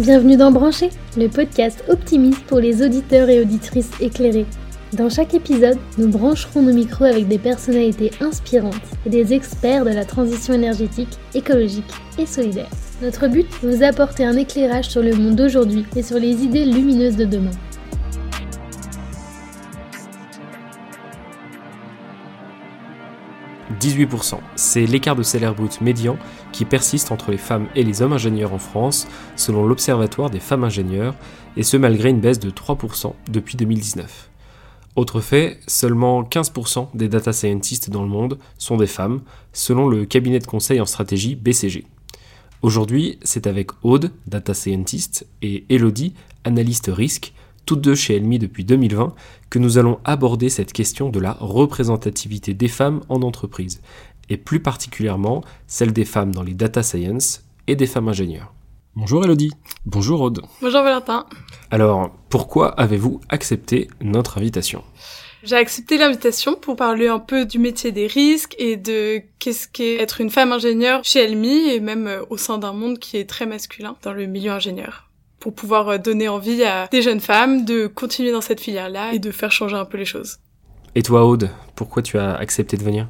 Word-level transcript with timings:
Bienvenue 0.00 0.38
dans 0.38 0.50
Brancher, 0.50 0.88
le 1.18 1.28
podcast 1.28 1.84
optimiste 1.90 2.40
pour 2.44 2.58
les 2.58 2.82
auditeurs 2.82 3.28
et 3.28 3.38
auditrices 3.38 3.90
éclairés. 4.00 4.46
Dans 4.94 5.10
chaque 5.10 5.34
épisode, 5.34 5.76
nous 5.98 6.08
brancherons 6.08 6.62
nos 6.62 6.72
micros 6.72 7.04
avec 7.04 7.28
des 7.28 7.36
personnalités 7.36 8.10
inspirantes 8.22 8.80
et 9.04 9.10
des 9.10 9.34
experts 9.34 9.84
de 9.84 9.90
la 9.90 10.06
transition 10.06 10.54
énergétique, 10.54 11.18
écologique 11.34 11.92
et 12.16 12.24
solidaire. 12.24 12.70
Notre 13.02 13.28
but, 13.28 13.46
vous 13.62 13.82
apporter 13.82 14.24
un 14.24 14.38
éclairage 14.38 14.88
sur 14.88 15.02
le 15.02 15.14
monde 15.14 15.36
d'aujourd'hui 15.36 15.84
et 15.94 16.02
sur 16.02 16.18
les 16.18 16.44
idées 16.44 16.64
lumineuses 16.64 17.16
de 17.16 17.26
demain. 17.26 17.50
18%. 23.80 24.38
C'est 24.56 24.84
l'écart 24.84 25.16
de 25.16 25.22
salaire 25.22 25.54
brut 25.54 25.80
médian 25.80 26.18
qui 26.52 26.64
persiste 26.64 27.10
entre 27.10 27.30
les 27.30 27.38
femmes 27.38 27.66
et 27.74 27.82
les 27.82 28.02
hommes 28.02 28.12
ingénieurs 28.12 28.52
en 28.52 28.58
France, 28.58 29.08
selon 29.36 29.66
l'Observatoire 29.66 30.30
des 30.30 30.40
femmes 30.40 30.64
ingénieurs, 30.64 31.14
et 31.56 31.62
ce 31.62 31.76
malgré 31.76 32.10
une 32.10 32.20
baisse 32.20 32.38
de 32.38 32.50
3% 32.50 33.14
depuis 33.30 33.56
2019. 33.56 34.30
Autre 34.96 35.20
fait, 35.20 35.58
seulement 35.66 36.22
15% 36.22 36.88
des 36.94 37.08
data 37.08 37.32
scientists 37.32 37.90
dans 37.90 38.02
le 38.02 38.08
monde 38.08 38.38
sont 38.58 38.76
des 38.76 38.86
femmes, 38.86 39.22
selon 39.52 39.88
le 39.88 40.04
cabinet 40.04 40.40
de 40.40 40.46
conseil 40.46 40.80
en 40.80 40.86
stratégie 40.86 41.36
BCG. 41.36 41.86
Aujourd'hui, 42.62 43.18
c'est 43.22 43.46
avec 43.46 43.70
Aude, 43.82 44.10
data 44.26 44.52
scientist, 44.52 45.26
et 45.40 45.64
Elodie, 45.70 46.12
analyste 46.44 46.90
risque, 46.92 47.32
toutes 47.66 47.80
deux 47.80 47.94
chez 47.94 48.16
Elmi 48.16 48.38
depuis 48.38 48.64
2020, 48.64 49.14
que 49.48 49.58
nous 49.58 49.78
allons 49.78 49.98
aborder 50.04 50.48
cette 50.48 50.72
question 50.72 51.08
de 51.10 51.20
la 51.20 51.32
représentativité 51.40 52.54
des 52.54 52.68
femmes 52.68 53.00
en 53.08 53.22
entreprise, 53.22 53.80
et 54.28 54.36
plus 54.36 54.60
particulièrement 54.60 55.42
celle 55.66 55.92
des 55.92 56.04
femmes 56.04 56.34
dans 56.34 56.42
les 56.42 56.54
data 56.54 56.82
science 56.82 57.44
et 57.66 57.76
des 57.76 57.86
femmes 57.86 58.08
ingénieurs. 58.08 58.52
Bonjour 58.96 59.24
Elodie. 59.24 59.52
Bonjour 59.86 60.20
Aude. 60.20 60.42
Bonjour 60.60 60.82
Valentin. 60.82 61.26
Alors, 61.70 62.10
pourquoi 62.28 62.68
avez-vous 62.68 63.20
accepté 63.28 63.88
notre 64.00 64.38
invitation? 64.38 64.82
J'ai 65.42 65.56
accepté 65.56 65.96
l'invitation 65.96 66.54
pour 66.54 66.76
parler 66.76 67.08
un 67.08 67.18
peu 67.18 67.46
du 67.46 67.58
métier 67.58 67.92
des 67.92 68.06
risques 68.06 68.54
et 68.58 68.76
de 68.76 69.22
qu'est-ce 69.38 69.68
qu'est 69.68 69.96
être 69.96 70.20
une 70.20 70.28
femme 70.28 70.52
ingénieure 70.52 71.00
chez 71.02 71.20
Elmi 71.20 71.70
et 71.70 71.80
même 71.80 72.08
euh, 72.08 72.22
au 72.28 72.36
sein 72.36 72.58
d'un 72.58 72.74
monde 72.74 72.98
qui 72.98 73.16
est 73.16 73.28
très 73.28 73.46
masculin 73.46 73.96
dans 74.02 74.12
le 74.12 74.26
milieu 74.26 74.50
ingénieur 74.50 75.09
pour 75.40 75.54
pouvoir 75.54 75.88
euh, 75.88 75.98
donner 75.98 76.28
envie 76.28 76.62
à 76.62 76.86
des 76.92 77.02
jeunes 77.02 77.20
femmes 77.20 77.64
de 77.64 77.86
continuer 77.86 78.30
dans 78.30 78.40
cette 78.40 78.60
filière-là 78.60 79.14
et 79.14 79.18
de 79.18 79.30
faire 79.30 79.50
changer 79.50 79.76
un 79.76 79.84
peu 79.86 79.98
les 79.98 80.04
choses. 80.04 80.38
Et 80.94 81.02
toi, 81.02 81.24
Aude, 81.24 81.50
pourquoi 81.74 82.02
tu 82.02 82.18
as 82.18 82.34
accepté 82.34 82.76
de 82.76 82.84
venir? 82.84 83.08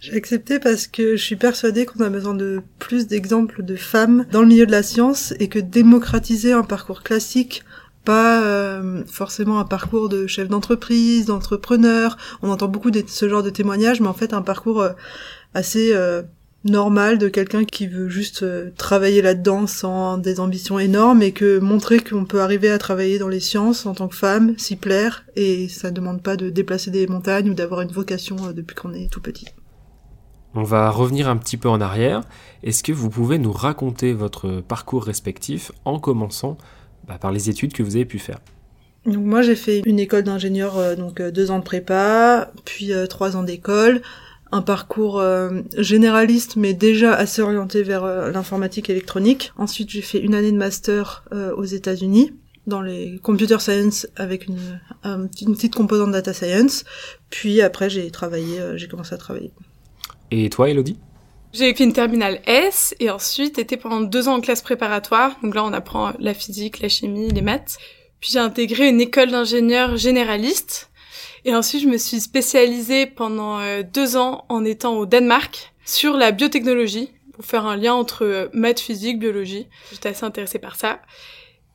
J'ai 0.00 0.14
accepté 0.14 0.58
parce 0.58 0.86
que 0.86 1.16
je 1.16 1.22
suis 1.22 1.36
persuadée 1.36 1.86
qu'on 1.86 2.04
a 2.04 2.10
besoin 2.10 2.34
de 2.34 2.62
plus 2.78 3.06
d'exemples 3.06 3.62
de 3.62 3.76
femmes 3.76 4.26
dans 4.30 4.42
le 4.42 4.46
milieu 4.46 4.66
de 4.66 4.70
la 4.70 4.82
science 4.82 5.32
et 5.40 5.48
que 5.48 5.58
démocratiser 5.58 6.52
un 6.52 6.62
parcours 6.64 7.02
classique, 7.02 7.64
pas 8.04 8.42
euh, 8.42 9.02
forcément 9.06 9.58
un 9.58 9.64
parcours 9.64 10.08
de 10.08 10.26
chef 10.26 10.48
d'entreprise, 10.48 11.26
d'entrepreneur, 11.26 12.16
on 12.42 12.50
entend 12.50 12.68
beaucoup 12.68 12.90
de 12.90 13.02
ce 13.06 13.28
genre 13.28 13.42
de 13.42 13.50
témoignages, 13.50 14.00
mais 14.00 14.08
en 14.08 14.14
fait 14.14 14.32
un 14.32 14.42
parcours 14.42 14.82
euh, 14.82 14.92
assez 15.54 15.92
normal 16.66 17.18
de 17.18 17.28
quelqu'un 17.28 17.64
qui 17.64 17.86
veut 17.86 18.08
juste 18.08 18.42
euh, 18.42 18.70
travailler 18.76 19.22
là-dedans 19.22 19.66
sans 19.66 20.18
des 20.18 20.40
ambitions 20.40 20.78
énormes 20.78 21.22
et 21.22 21.32
que 21.32 21.58
montrer 21.58 22.00
qu'on 22.00 22.24
peut 22.24 22.40
arriver 22.40 22.70
à 22.70 22.78
travailler 22.78 23.18
dans 23.18 23.28
les 23.28 23.40
sciences 23.40 23.86
en 23.86 23.94
tant 23.94 24.08
que 24.08 24.16
femme, 24.16 24.54
s'y 24.58 24.76
plaire 24.76 25.24
et 25.36 25.68
ça 25.68 25.90
ne 25.90 25.96
demande 25.96 26.22
pas 26.22 26.36
de 26.36 26.50
déplacer 26.50 26.90
des 26.90 27.06
montagnes 27.06 27.50
ou 27.50 27.54
d'avoir 27.54 27.80
une 27.80 27.92
vocation 27.92 28.36
euh, 28.46 28.52
depuis 28.52 28.74
qu'on 28.74 28.92
est 28.92 29.10
tout 29.10 29.20
petit. 29.20 29.46
On 30.54 30.62
va 30.62 30.90
revenir 30.90 31.28
un 31.28 31.36
petit 31.36 31.56
peu 31.56 31.68
en 31.68 31.80
arrière. 31.80 32.22
Est-ce 32.62 32.82
que 32.82 32.92
vous 32.92 33.10
pouvez 33.10 33.38
nous 33.38 33.52
raconter 33.52 34.12
votre 34.12 34.60
parcours 34.60 35.04
respectif 35.04 35.70
en 35.84 35.98
commençant 35.98 36.56
bah, 37.06 37.18
par 37.18 37.30
les 37.30 37.50
études 37.50 37.72
que 37.72 37.82
vous 37.82 37.96
avez 37.96 38.06
pu 38.06 38.18
faire? 38.18 38.38
Donc 39.04 39.24
moi 39.24 39.42
j'ai 39.42 39.54
fait 39.54 39.82
une 39.86 40.00
école 40.00 40.24
d'ingénieur, 40.24 40.78
euh, 40.78 40.96
donc 40.96 41.22
deux 41.22 41.50
ans 41.50 41.58
de 41.58 41.64
prépa, 41.64 42.50
puis 42.64 42.90
trois 43.08 43.36
ans 43.36 43.42
d'école, 43.42 44.02
un 44.52 44.62
parcours 44.62 45.18
euh, 45.18 45.62
généraliste 45.76 46.56
mais 46.56 46.72
déjà 46.74 47.14
assez 47.14 47.42
orienté 47.42 47.82
vers 47.82 48.04
euh, 48.04 48.30
l'informatique 48.30 48.90
électronique. 48.90 49.52
Ensuite, 49.56 49.90
j'ai 49.90 50.02
fait 50.02 50.18
une 50.18 50.34
année 50.34 50.52
de 50.52 50.56
master 50.56 51.24
euh, 51.32 51.54
aux 51.54 51.64
États-Unis 51.64 52.32
dans 52.66 52.82
les 52.82 53.18
computer 53.22 53.60
science 53.60 54.08
avec 54.16 54.48
une, 54.48 54.80
une 55.04 55.28
petite 55.54 55.76
composante 55.76 56.10
data 56.10 56.32
science. 56.32 56.84
Puis 57.30 57.60
après, 57.60 57.88
j'ai 57.88 58.10
travaillé, 58.10 58.60
j'ai 58.74 58.88
commencé 58.88 59.14
à 59.14 59.18
travailler. 59.18 59.52
Et 60.32 60.50
toi, 60.50 60.68
Elodie? 60.68 60.98
J'ai 61.52 61.72
fait 61.72 61.84
une 61.84 61.92
terminale 61.92 62.40
S 62.44 62.92
et 62.98 63.08
ensuite 63.08 63.60
été 63.60 63.76
pendant 63.76 64.00
deux 64.00 64.26
ans 64.26 64.34
en 64.34 64.40
classe 64.40 64.62
préparatoire. 64.62 65.38
Donc 65.44 65.54
là, 65.54 65.62
on 65.62 65.72
apprend 65.72 66.12
la 66.18 66.34
physique, 66.34 66.80
la 66.80 66.88
chimie, 66.88 67.28
les 67.28 67.40
maths. 67.40 67.78
Puis 68.18 68.32
j'ai 68.32 68.40
intégré 68.40 68.88
une 68.88 69.00
école 69.00 69.30
d'ingénieur 69.30 69.96
généraliste 69.96 70.90
et 71.46 71.54
ensuite, 71.54 71.80
je 71.80 71.88
me 71.88 71.96
suis 71.96 72.18
spécialisée 72.18 73.06
pendant 73.06 73.60
euh, 73.60 73.84
deux 73.84 74.16
ans 74.16 74.44
en 74.48 74.64
étant 74.64 74.96
au 74.96 75.06
Danemark 75.06 75.72
sur 75.84 76.16
la 76.16 76.32
biotechnologie 76.32 77.10
pour 77.32 77.44
faire 77.44 77.66
un 77.66 77.76
lien 77.76 77.94
entre 77.94 78.24
euh, 78.24 78.48
maths, 78.52 78.80
physique, 78.80 79.20
biologie. 79.20 79.68
J'étais 79.92 80.08
assez 80.08 80.24
intéressée 80.24 80.58
par 80.58 80.74
ça. 80.74 81.00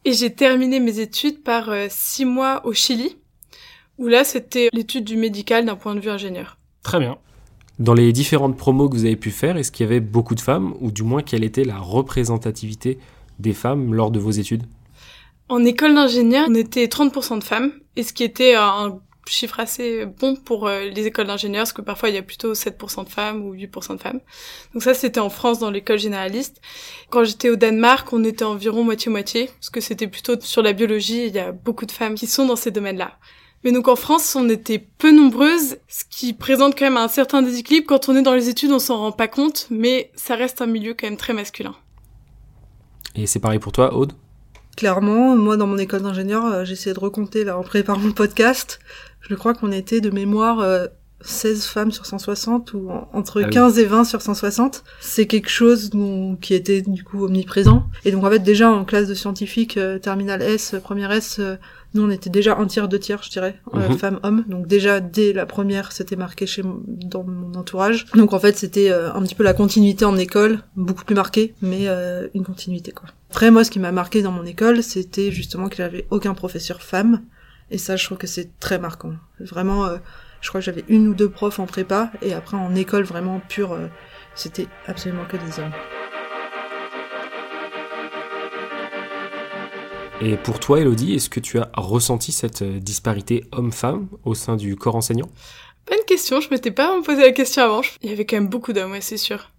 Et 0.03 0.11
j'ai 0.11 0.29
terminé 0.29 0.81
mes 0.81 0.99
études 0.99 1.41
par 1.41 1.69
euh, 1.69 1.87
six 1.89 2.25
mois 2.25 2.65
au 2.65 2.73
Chili, 2.73 3.17
où 3.97 4.07
là, 4.07 4.25
c'était 4.25 4.67
l'étude 4.73 5.05
du 5.05 5.15
médical 5.15 5.65
d'un 5.65 5.77
point 5.77 5.95
de 5.95 6.01
vue 6.01 6.09
ingénieur. 6.09 6.57
Très 6.83 6.99
bien. 6.99 7.17
Dans 7.79 7.93
les 7.93 8.11
différentes 8.11 8.57
promos 8.57 8.89
que 8.89 8.95
vous 8.95 9.05
avez 9.05 9.15
pu 9.15 9.31
faire, 9.31 9.55
est-ce 9.55 9.71
qu'il 9.71 9.85
y 9.85 9.89
avait 9.89 10.01
beaucoup 10.01 10.35
de 10.35 10.41
femmes, 10.41 10.73
ou 10.81 10.91
du 10.91 11.03
moins 11.03 11.21
quelle 11.21 11.45
était 11.45 11.63
la 11.63 11.77
représentativité 11.77 12.99
des 13.39 13.53
femmes 13.53 13.93
lors 13.93 14.11
de 14.11 14.19
vos 14.19 14.31
études? 14.31 14.63
En 15.47 15.63
école 15.63 15.95
d'ingénieur, 15.95 16.47
on 16.49 16.55
était 16.55 16.87
30% 16.87 17.39
de 17.39 17.43
femmes, 17.45 17.71
et 17.95 18.03
ce 18.03 18.11
qui 18.11 18.25
était 18.25 18.55
un 18.55 18.99
chiffre 19.25 19.59
assez 19.59 20.05
bon 20.05 20.35
pour 20.35 20.67
euh, 20.67 20.85
les 20.85 21.07
écoles 21.07 21.27
d'ingénieurs, 21.27 21.61
parce 21.61 21.73
que 21.73 21.81
parfois 21.81 22.09
il 22.09 22.15
y 22.15 22.17
a 22.17 22.23
plutôt 22.23 22.53
7% 22.53 23.05
de 23.05 23.09
femmes 23.09 23.45
ou 23.45 23.55
8% 23.55 23.95
de 23.95 24.01
femmes. 24.01 24.19
Donc 24.73 24.83
ça, 24.83 24.93
c'était 24.93 25.19
en 25.19 25.29
France 25.29 25.59
dans 25.59 25.71
l'école 25.71 25.99
généraliste. 25.99 26.61
Quand 27.09 27.23
j'étais 27.23 27.49
au 27.49 27.55
Danemark, 27.55 28.11
on 28.13 28.23
était 28.23 28.45
environ 28.45 28.83
moitié-moitié, 28.83 29.45
parce 29.45 29.69
que 29.69 29.81
c'était 29.81 30.07
plutôt 30.07 30.39
sur 30.41 30.61
la 30.61 30.73
biologie, 30.73 31.27
il 31.27 31.33
y 31.33 31.39
a 31.39 31.51
beaucoup 31.51 31.85
de 31.85 31.91
femmes 31.91 32.15
qui 32.15 32.27
sont 32.27 32.45
dans 32.45 32.55
ces 32.55 32.71
domaines-là. 32.71 33.17
Mais 33.63 33.71
donc 33.71 33.87
en 33.87 33.95
France, 33.95 34.35
on 34.35 34.49
était 34.49 34.79
peu 34.79 35.11
nombreuses, 35.11 35.77
ce 35.87 36.03
qui 36.09 36.33
présente 36.33 36.77
quand 36.77 36.85
même 36.85 36.97
un 36.97 37.07
certain 37.07 37.41
déséquilibre. 37.41 37.85
Quand 37.87 38.09
on 38.09 38.15
est 38.15 38.23
dans 38.23 38.33
les 38.33 38.49
études, 38.49 38.71
on 38.71 38.79
s'en 38.79 38.97
rend 38.97 39.11
pas 39.11 39.27
compte, 39.27 39.67
mais 39.69 40.11
ça 40.15 40.35
reste 40.35 40.61
un 40.61 40.65
milieu 40.65 40.95
quand 40.95 41.05
même 41.05 41.17
très 41.17 41.33
masculin. 41.33 41.75
Et 43.15 43.27
c'est 43.27 43.39
pareil 43.39 43.59
pour 43.59 43.71
toi, 43.71 43.93
Aude? 43.93 44.13
Clairement, 44.77 45.35
moi 45.35 45.57
dans 45.57 45.67
mon 45.67 45.77
école 45.77 46.01
d'ingénieur, 46.01 46.45
euh, 46.45 46.65
j'essayais 46.65 46.93
de 46.93 46.99
recompter 46.99 47.43
là 47.43 47.57
en 47.57 47.63
préparant 47.63 48.03
le 48.03 48.13
podcast. 48.13 48.79
Je 49.21 49.35
crois 49.35 49.53
qu'on 49.53 49.71
était 49.71 50.01
de 50.01 50.09
mémoire 50.09 50.65
16 51.21 51.59
euh, 51.59 51.69
femmes 51.69 51.91
sur 51.91 52.05
160 52.05 52.73
ou 52.73 52.89
entre 53.13 53.41
15 53.41 53.77
ah 53.77 53.81
et 53.81 53.85
20 53.85 54.03
sur 54.05 54.21
160. 54.21 54.83
C'est 54.99 55.27
quelque 55.27 55.49
chose 55.49 55.91
qui 56.41 56.53
était 56.53 56.81
du 56.81 57.03
coup 57.03 57.25
omniprésent. 57.25 57.83
Et 58.05 58.11
donc 58.11 58.23
en 58.23 58.29
fait 58.29 58.39
déjà 58.39 58.71
en 58.71 58.85
classe 58.85 59.07
de 59.07 59.13
scientifique, 59.13 59.77
euh, 59.77 59.99
terminale 59.99 60.41
S, 60.41 60.75
première 60.81 61.11
S, 61.11 61.39
nous 61.93 62.03
on 62.03 62.09
était 62.09 62.29
déjà 62.29 62.57
un 62.57 62.67
tiers, 62.67 62.87
deux 62.87 62.99
tiers 62.99 63.21
je 63.23 63.29
dirais, 63.29 63.59
mhm. 63.73 63.97
femmes, 63.97 64.19
hommes. 64.23 64.45
Donc 64.47 64.67
déjà 64.67 64.99
dès 64.99 65.33
la 65.33 65.45
première 65.45 65.91
c'était 65.91 66.15
marqué 66.15 66.45
chez 66.45 66.63
dans 66.87 67.23
mon 67.23 67.53
entourage. 67.55 68.05
Donc 68.15 68.33
en 68.33 68.39
fait 68.39 68.57
c'était 68.57 68.91
un 68.91 69.21
petit 69.21 69.35
peu 69.35 69.43
la 69.43 69.53
continuité 69.53 70.05
en 70.05 70.17
école, 70.17 70.59
beaucoup 70.75 71.05
plus 71.05 71.15
marquée, 71.15 71.53
mais 71.61 71.87
une 72.33 72.43
continuité 72.43 72.91
quoi. 72.91 73.09
Après, 73.31 73.49
moi, 73.49 73.63
ce 73.63 73.71
qui 73.71 73.79
m'a 73.79 73.93
marqué 73.93 74.21
dans 74.21 74.33
mon 74.33 74.43
école, 74.45 74.83
c'était 74.83 75.31
justement 75.31 75.69
qu'il 75.69 75.85
n'y 75.85 75.89
avait 75.89 76.05
aucun 76.09 76.33
professeur 76.33 76.81
femme. 76.81 77.21
Et 77.69 77.77
ça, 77.77 77.95
je 77.95 78.03
trouve 78.03 78.17
que 78.17 78.27
c'est 78.27 78.59
très 78.59 78.77
marquant. 78.77 79.13
Vraiment, 79.39 79.85
euh, 79.85 79.97
je 80.41 80.49
crois 80.49 80.59
que 80.59 80.65
j'avais 80.65 80.83
une 80.89 81.07
ou 81.07 81.13
deux 81.13 81.29
profs 81.29 81.59
en 81.59 81.65
prépa, 81.65 82.11
et 82.21 82.33
après 82.33 82.57
en 82.57 82.75
école 82.75 83.03
vraiment 83.03 83.39
pure, 83.39 83.71
euh, 83.71 83.87
c'était 84.35 84.67
absolument 84.85 85.23
que 85.25 85.37
des 85.37 85.61
hommes. 85.61 85.71
Et 90.23 90.37
pour 90.37 90.59
toi, 90.59 90.79
Elodie, 90.79 91.15
est-ce 91.15 91.31
que 91.31 91.39
tu 91.39 91.57
as 91.57 91.71
ressenti 91.75 92.31
cette 92.31 92.61
euh, 92.61 92.79
disparité 92.79 93.43
homme-femme 93.51 94.07
au 94.23 94.35
sein 94.35 94.55
du 94.55 94.75
corps 94.75 94.95
enseignant? 94.95 95.27
Bonne 95.87 96.05
question, 96.05 96.39
je 96.39 96.49
m'étais 96.51 96.69
pas 96.69 96.95
posé 97.03 97.21
la 97.21 97.31
question 97.31 97.63
avant. 97.63 97.81
Il 98.03 98.09
y 98.11 98.13
avait 98.13 98.25
quand 98.25 98.35
même 98.35 98.47
beaucoup 98.47 98.71
d'hommes, 98.71 98.91
ouais, 98.91 99.01
c'est 99.01 99.17
sûr. 99.17 99.49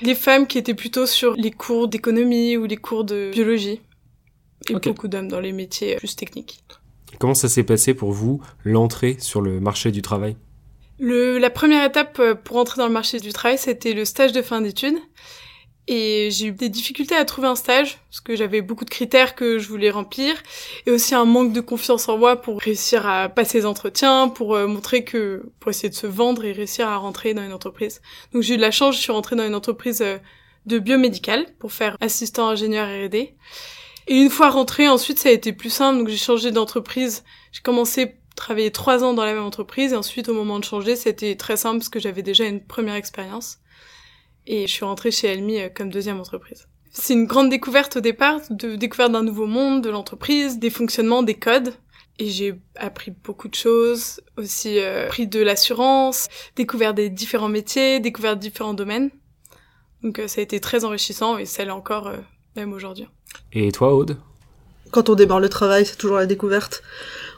Les 0.00 0.14
femmes 0.14 0.46
qui 0.46 0.56
étaient 0.56 0.72
plutôt 0.72 1.04
sur 1.04 1.34
les 1.34 1.50
cours 1.50 1.88
d'économie 1.88 2.56
ou 2.56 2.64
les 2.64 2.78
cours 2.78 3.04
de 3.04 3.30
biologie. 3.30 3.82
Et 4.70 4.74
beaucoup 4.74 5.06
d'hommes 5.06 5.28
dans 5.28 5.40
les 5.40 5.52
métiers 5.52 5.96
plus 5.96 6.16
techniques. 6.16 6.62
Comment 7.18 7.34
ça 7.34 7.50
s'est 7.50 7.62
passé 7.62 7.92
pour 7.92 8.12
vous, 8.12 8.40
l'entrée 8.64 9.16
sur 9.18 9.42
le 9.42 9.60
marché 9.60 9.90
du 9.90 10.00
travail? 10.00 10.36
Le, 10.98 11.36
La 11.36 11.50
première 11.50 11.84
étape 11.84 12.18
euh, 12.20 12.34
pour 12.34 12.56
entrer 12.56 12.78
dans 12.78 12.86
le 12.86 12.92
marché 12.92 13.20
du 13.20 13.34
travail, 13.34 13.58
c'était 13.58 13.92
le 13.92 14.06
stage 14.06 14.32
de 14.32 14.40
fin 14.40 14.62
d'études. 14.62 14.96
Et 15.88 16.30
j'ai 16.32 16.46
eu 16.46 16.52
des 16.52 16.68
difficultés 16.68 17.14
à 17.14 17.24
trouver 17.24 17.46
un 17.46 17.54
stage, 17.54 17.98
parce 18.10 18.20
que 18.20 18.34
j'avais 18.34 18.60
beaucoup 18.60 18.84
de 18.84 18.90
critères 18.90 19.36
que 19.36 19.58
je 19.58 19.68
voulais 19.68 19.90
remplir, 19.90 20.34
et 20.86 20.90
aussi 20.90 21.14
un 21.14 21.24
manque 21.24 21.52
de 21.52 21.60
confiance 21.60 22.08
en 22.08 22.18
moi 22.18 22.36
pour 22.36 22.60
réussir 22.60 23.06
à 23.06 23.28
passer 23.28 23.58
les 23.58 23.66
entretiens, 23.66 24.28
pour 24.28 24.54
euh, 24.54 24.66
montrer 24.66 25.04
que, 25.04 25.48
pour 25.60 25.70
essayer 25.70 25.88
de 25.88 25.94
se 25.94 26.08
vendre 26.08 26.44
et 26.44 26.52
réussir 26.52 26.88
à 26.88 26.96
rentrer 26.96 27.34
dans 27.34 27.42
une 27.42 27.52
entreprise. 27.52 28.00
Donc 28.32 28.42
j'ai 28.42 28.54
eu 28.54 28.56
de 28.56 28.62
la 28.62 28.72
chance, 28.72 28.96
je 28.96 29.00
suis 29.00 29.12
rentrée 29.12 29.36
dans 29.36 29.46
une 29.46 29.54
entreprise 29.54 30.02
euh, 30.02 30.18
de 30.66 30.78
biomédical 30.80 31.46
pour 31.58 31.72
faire 31.72 31.96
assistant 32.00 32.48
ingénieur 32.48 32.88
R&D. 32.88 33.34
Et 34.08 34.14
une 34.14 34.30
fois 34.30 34.50
rentrée, 34.50 34.88
ensuite, 34.88 35.18
ça 35.18 35.30
a 35.30 35.32
été 35.32 35.52
plus 35.52 35.70
simple. 35.70 35.98
Donc, 35.98 36.08
j'ai 36.08 36.16
changé 36.16 36.52
d'entreprise. 36.52 37.24
J'ai 37.52 37.62
commencé 37.62 38.02
à 38.04 38.08
travailler 38.36 38.70
trois 38.70 39.02
ans 39.02 39.14
dans 39.14 39.24
la 39.24 39.34
même 39.34 39.42
entreprise. 39.42 39.92
Et 39.92 39.96
ensuite, 39.96 40.28
au 40.28 40.34
moment 40.34 40.58
de 40.58 40.64
changer, 40.64 40.94
c'était 40.94 41.34
très 41.34 41.56
simple 41.56 41.78
parce 41.78 41.88
que 41.88 41.98
j'avais 41.98 42.22
déjà 42.22 42.44
une 42.44 42.64
première 42.64 42.94
expérience. 42.94 43.58
Et 44.46 44.66
je 44.66 44.72
suis 44.72 44.84
rentrée 44.84 45.10
chez 45.10 45.28
Elmi 45.28 45.60
euh, 45.60 45.68
comme 45.74 45.90
deuxième 45.90 46.20
entreprise. 46.20 46.66
C'est 46.90 47.12
une 47.12 47.26
grande 47.26 47.50
découverte 47.50 47.96
au 47.96 48.00
départ, 48.00 48.40
de 48.48 48.74
découverte 48.74 49.12
d'un 49.12 49.22
nouveau 49.22 49.46
monde, 49.46 49.82
de 49.82 49.90
l'entreprise, 49.90 50.58
des 50.58 50.70
fonctionnements, 50.70 51.22
des 51.22 51.34
codes. 51.34 51.74
Et 52.18 52.28
j'ai 52.30 52.54
appris 52.76 53.10
beaucoup 53.10 53.48
de 53.48 53.54
choses, 53.54 54.20
aussi 54.38 54.78
euh, 54.78 55.04
appris 55.04 55.26
de 55.26 55.40
l'assurance, 55.40 56.28
découvert 56.56 56.94
des 56.94 57.10
différents 57.10 57.50
métiers, 57.50 58.00
découvert 58.00 58.36
différents 58.36 58.72
domaines. 58.72 59.10
Donc 60.02 60.18
euh, 60.18 60.26
ça 60.26 60.40
a 60.40 60.42
été 60.42 60.58
très 60.58 60.86
enrichissant 60.86 61.36
et 61.36 61.44
ça 61.44 61.64
l'est 61.64 61.70
encore 61.70 62.06
euh, 62.06 62.16
même 62.56 62.72
aujourd'hui. 62.72 63.06
Et 63.52 63.70
toi, 63.72 63.94
Aude? 63.94 64.16
Quand 64.90 65.10
on 65.10 65.14
démarre 65.14 65.40
le 65.40 65.50
travail, 65.50 65.84
c'est 65.84 65.96
toujours 65.96 66.16
la 66.16 66.26
découverte. 66.26 66.82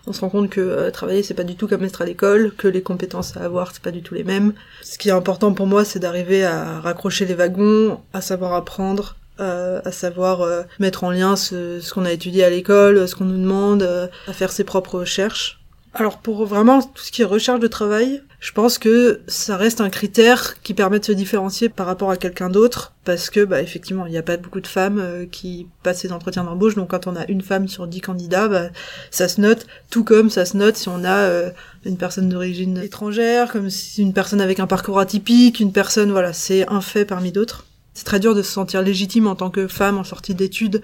On 0.06 0.12
se 0.12 0.20
rend 0.20 0.30
compte 0.30 0.50
que 0.50 0.60
euh, 0.60 0.90
travailler 0.90 1.22
c'est 1.22 1.34
pas 1.34 1.44
du 1.44 1.56
tout 1.56 1.68
comme 1.68 1.84
être 1.84 2.02
à 2.02 2.04
l'école, 2.04 2.52
que 2.56 2.68
les 2.68 2.82
compétences 2.82 3.36
à 3.36 3.40
avoir 3.40 3.72
c'est 3.72 3.82
pas 3.82 3.90
du 3.90 4.02
tout 4.02 4.14
les 4.14 4.24
mêmes. 4.24 4.52
Ce 4.82 4.98
qui 4.98 5.08
est 5.08 5.12
important 5.12 5.52
pour 5.52 5.66
moi, 5.66 5.84
c'est 5.84 5.98
d'arriver 5.98 6.44
à 6.44 6.80
raccrocher 6.80 7.26
les 7.26 7.34
wagons, 7.34 8.00
à 8.12 8.20
savoir 8.20 8.54
apprendre, 8.54 9.16
euh, 9.40 9.80
à 9.84 9.92
savoir 9.92 10.40
euh, 10.40 10.62
mettre 10.80 11.04
en 11.04 11.12
lien 11.12 11.36
ce, 11.36 11.78
ce 11.80 11.94
qu'on 11.94 12.04
a 12.04 12.10
étudié 12.10 12.42
à 12.42 12.50
l'école, 12.50 13.06
ce 13.06 13.14
qu'on 13.14 13.24
nous 13.24 13.38
demande, 13.38 13.82
euh, 13.82 14.08
à 14.26 14.32
faire 14.32 14.50
ses 14.50 14.64
propres 14.64 14.98
recherches. 14.98 15.57
Alors 15.94 16.18
pour 16.18 16.44
vraiment 16.44 16.82
tout 16.82 17.02
ce 17.02 17.10
qui 17.10 17.22
est 17.22 17.24
recherche 17.24 17.60
de 17.60 17.66
travail, 17.66 18.22
je 18.40 18.52
pense 18.52 18.78
que 18.78 19.22
ça 19.26 19.56
reste 19.56 19.80
un 19.80 19.88
critère 19.88 20.60
qui 20.62 20.74
permet 20.74 21.00
de 21.00 21.04
se 21.04 21.12
différencier 21.12 21.68
par 21.68 21.86
rapport 21.86 22.10
à 22.10 22.16
quelqu'un 22.16 22.50
d'autre, 22.50 22.92
parce 23.04 23.30
que 23.30 23.44
bah 23.44 23.62
effectivement 23.62 24.06
il 24.06 24.12
n'y 24.12 24.18
a 24.18 24.22
pas 24.22 24.36
beaucoup 24.36 24.60
de 24.60 24.66
femmes 24.66 24.98
euh, 25.00 25.26
qui 25.26 25.66
passent 25.82 26.00
ces 26.00 26.12
entretiens 26.12 26.44
d'embauche, 26.44 26.74
donc 26.74 26.90
quand 26.90 27.06
on 27.06 27.16
a 27.16 27.26
une 27.28 27.40
femme 27.40 27.68
sur 27.68 27.86
dix 27.86 28.00
candidats, 28.00 28.48
bah, 28.48 28.68
ça 29.10 29.28
se 29.28 29.40
note, 29.40 29.66
tout 29.90 30.04
comme 30.04 30.30
ça 30.30 30.44
se 30.44 30.56
note 30.56 30.76
si 30.76 30.88
on 30.88 31.04
a 31.04 31.16
euh, 31.16 31.50
une 31.84 31.96
personne 31.96 32.28
d'origine 32.28 32.78
étrangère, 32.78 33.50
comme 33.50 33.70
si 33.70 34.02
une 34.02 34.12
personne 34.12 34.40
avec 34.40 34.60
un 34.60 34.66
parcours 34.66 35.00
atypique, 35.00 35.58
une 35.58 35.72
personne 35.72 36.12
voilà, 36.12 36.32
c'est 36.32 36.68
un 36.68 36.80
fait 36.80 37.06
parmi 37.06 37.32
d'autres. 37.32 37.67
C'est 37.98 38.04
très 38.04 38.20
dur 38.20 38.36
de 38.36 38.42
se 38.42 38.52
sentir 38.52 38.80
légitime 38.80 39.26
en 39.26 39.34
tant 39.34 39.50
que 39.50 39.66
femme 39.66 39.98
en 39.98 40.04
sortie 40.04 40.32
d'études 40.32 40.82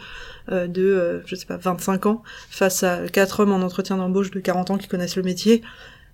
euh, 0.51 0.67
de, 0.67 0.83
euh, 0.83 1.21
je 1.27 1.37
sais 1.37 1.47
pas, 1.47 1.57
25 1.57 2.07
ans, 2.07 2.25
face 2.51 2.83
à 2.83 3.07
quatre 3.07 3.39
hommes 3.39 3.53
en 3.53 3.63
entretien 3.65 3.99
d'embauche 3.99 4.33
de 4.33 4.41
40 4.41 4.73
ans 4.73 4.79
qui 4.79 4.89
connaissent 4.89 5.15
le 5.15 5.23
métier. 5.23 5.63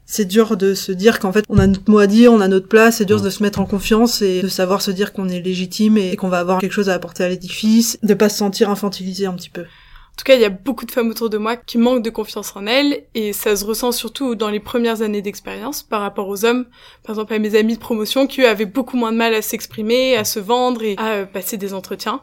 C'est 0.04 0.26
dur 0.26 0.58
de 0.58 0.74
se 0.74 0.92
dire 0.92 1.18
qu'en 1.18 1.32
fait 1.32 1.46
on 1.48 1.56
a 1.56 1.66
notre 1.66 1.90
mot 1.90 2.00
à 2.00 2.06
dire, 2.06 2.34
on 2.34 2.42
a 2.42 2.48
notre 2.48 2.68
place, 2.68 2.98
c'est 2.98 3.06
dur 3.06 3.22
de 3.22 3.30
se 3.30 3.42
mettre 3.42 3.60
en 3.60 3.64
confiance 3.64 4.20
et 4.20 4.42
de 4.42 4.48
savoir 4.48 4.82
se 4.82 4.90
dire 4.90 5.14
qu'on 5.14 5.30
est 5.30 5.40
légitime 5.40 5.96
et 5.96 6.16
qu'on 6.16 6.28
va 6.28 6.40
avoir 6.40 6.60
quelque 6.60 6.72
chose 6.72 6.90
à 6.90 6.94
apporter 6.94 7.24
à 7.24 7.30
l'édifice, 7.30 7.98
de 8.02 8.12
pas 8.12 8.28
se 8.28 8.36
sentir 8.36 8.68
infantilisé 8.68 9.24
un 9.24 9.32
petit 9.32 9.48
peu. 9.48 9.64
En 10.20 10.22
tout 10.22 10.32
cas, 10.32 10.34
il 10.34 10.42
y 10.42 10.44
a 10.44 10.50
beaucoup 10.50 10.84
de 10.84 10.90
femmes 10.90 11.08
autour 11.08 11.30
de 11.30 11.38
moi 11.38 11.56
qui 11.56 11.78
manquent 11.78 12.02
de 12.02 12.10
confiance 12.10 12.54
en 12.54 12.66
elles, 12.66 13.06
et 13.14 13.32
ça 13.32 13.56
se 13.56 13.64
ressent 13.64 13.90
surtout 13.90 14.34
dans 14.34 14.50
les 14.50 14.60
premières 14.60 15.00
années 15.00 15.22
d'expérience 15.22 15.82
par 15.82 16.02
rapport 16.02 16.28
aux 16.28 16.44
hommes. 16.44 16.66
Par 17.04 17.14
exemple, 17.14 17.32
à 17.32 17.38
mes 17.38 17.54
amis 17.54 17.76
de 17.76 17.80
promotion 17.80 18.26
qui, 18.26 18.42
eux, 18.42 18.46
avaient 18.46 18.66
beaucoup 18.66 18.98
moins 18.98 19.12
de 19.12 19.16
mal 19.16 19.32
à 19.32 19.40
s'exprimer, 19.40 20.18
à 20.18 20.24
se 20.24 20.38
vendre 20.38 20.82
et 20.82 20.94
à 20.98 21.12
euh, 21.12 21.24
passer 21.24 21.56
des 21.56 21.72
entretiens. 21.72 22.20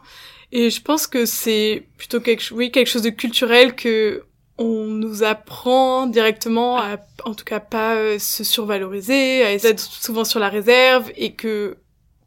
Et 0.51 0.69
je 0.69 0.79
pense 0.79 1.07
que 1.07 1.25
c'est 1.25 1.87
plutôt 1.97 2.19
quelque, 2.19 2.53
oui, 2.53 2.69
quelque 2.69 2.87
chose 2.87 3.01
de 3.01 3.09
culturel 3.09 3.75
que 3.75 4.25
on 4.59 4.85
nous 4.85 5.23
apprend 5.23 6.05
directement 6.05 6.77
à, 6.77 6.97
en 7.25 7.33
tout 7.33 7.45
cas, 7.45 7.59
pas 7.59 7.95
euh, 7.95 8.19
se 8.19 8.43
survaloriser, 8.43 9.43
à 9.43 9.53
être 9.53 9.79
souvent 9.79 10.23
sur 10.23 10.39
la 10.39 10.49
réserve, 10.49 11.11
et 11.15 11.33
que 11.33 11.77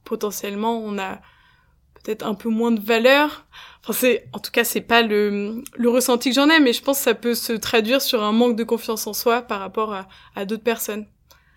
potentiellement 0.03 0.83
on 0.85 0.99
a 0.99 1.21
peut-être 2.03 2.27
un 2.27 2.35
peu 2.35 2.49
moins 2.49 2.73
de 2.73 2.81
valeur. 2.81 3.47
En 3.89 4.39
tout 4.39 4.51
cas, 4.53 4.65
c'est 4.65 4.81
pas 4.81 5.03
le, 5.03 5.63
ressenti 5.87 6.29
que 6.31 6.35
j'en 6.35 6.49
ai, 6.49 6.61
mais 6.61 6.73
je 6.73 6.83
pense 6.83 6.99
que 6.99 7.05
ça 7.05 7.15
peut 7.15 7.35
se 7.35 7.53
traduire 7.53 8.03
sur 8.03 8.23
un 8.23 8.33
manque 8.33 8.57
de 8.57 8.65
confiance 8.65 9.07
en 9.07 9.13
soi 9.13 9.43
par 9.43 9.61
rapport 9.61 9.93
à, 9.95 10.09
à 10.37 10.45
d'autres 10.45 10.63
personnes. 10.63 11.07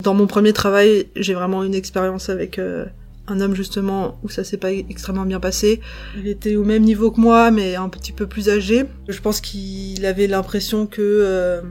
Dans 0.02 0.14
mon 0.14 0.28
premier 0.28 0.54
travail, 0.54 1.10
j'ai 1.16 1.34
vraiment 1.34 1.64
une 1.64 1.76
expérience 1.76 2.30
avec 2.30 2.60
euh, 2.60 2.86
un 3.28 3.40
homme 3.40 3.56
justement 3.56 4.20
où 4.24 4.30
ça 4.30 4.44
s'est 4.44 4.58
pas 4.58 4.72
extrêmement 4.72 5.26
bien 5.26 5.40
passé. 5.40 5.80
Il 6.18 6.28
était 6.28 6.56
au 6.56 6.64
même 6.64 6.84
niveau 6.84 7.12
que 7.12 7.22
moi, 7.22 7.52
mais 7.52 7.76
un 7.76 7.90
petit 7.90 8.12
peu 8.12 8.28
plus 8.28 8.50
âgé. 8.50 8.86
Je 9.08 9.22
pense 9.22 9.40
qu'il 9.40 10.06
avait 10.06 10.28
l'impression 10.28 10.88
que 10.88 11.02
euh, 11.02 11.62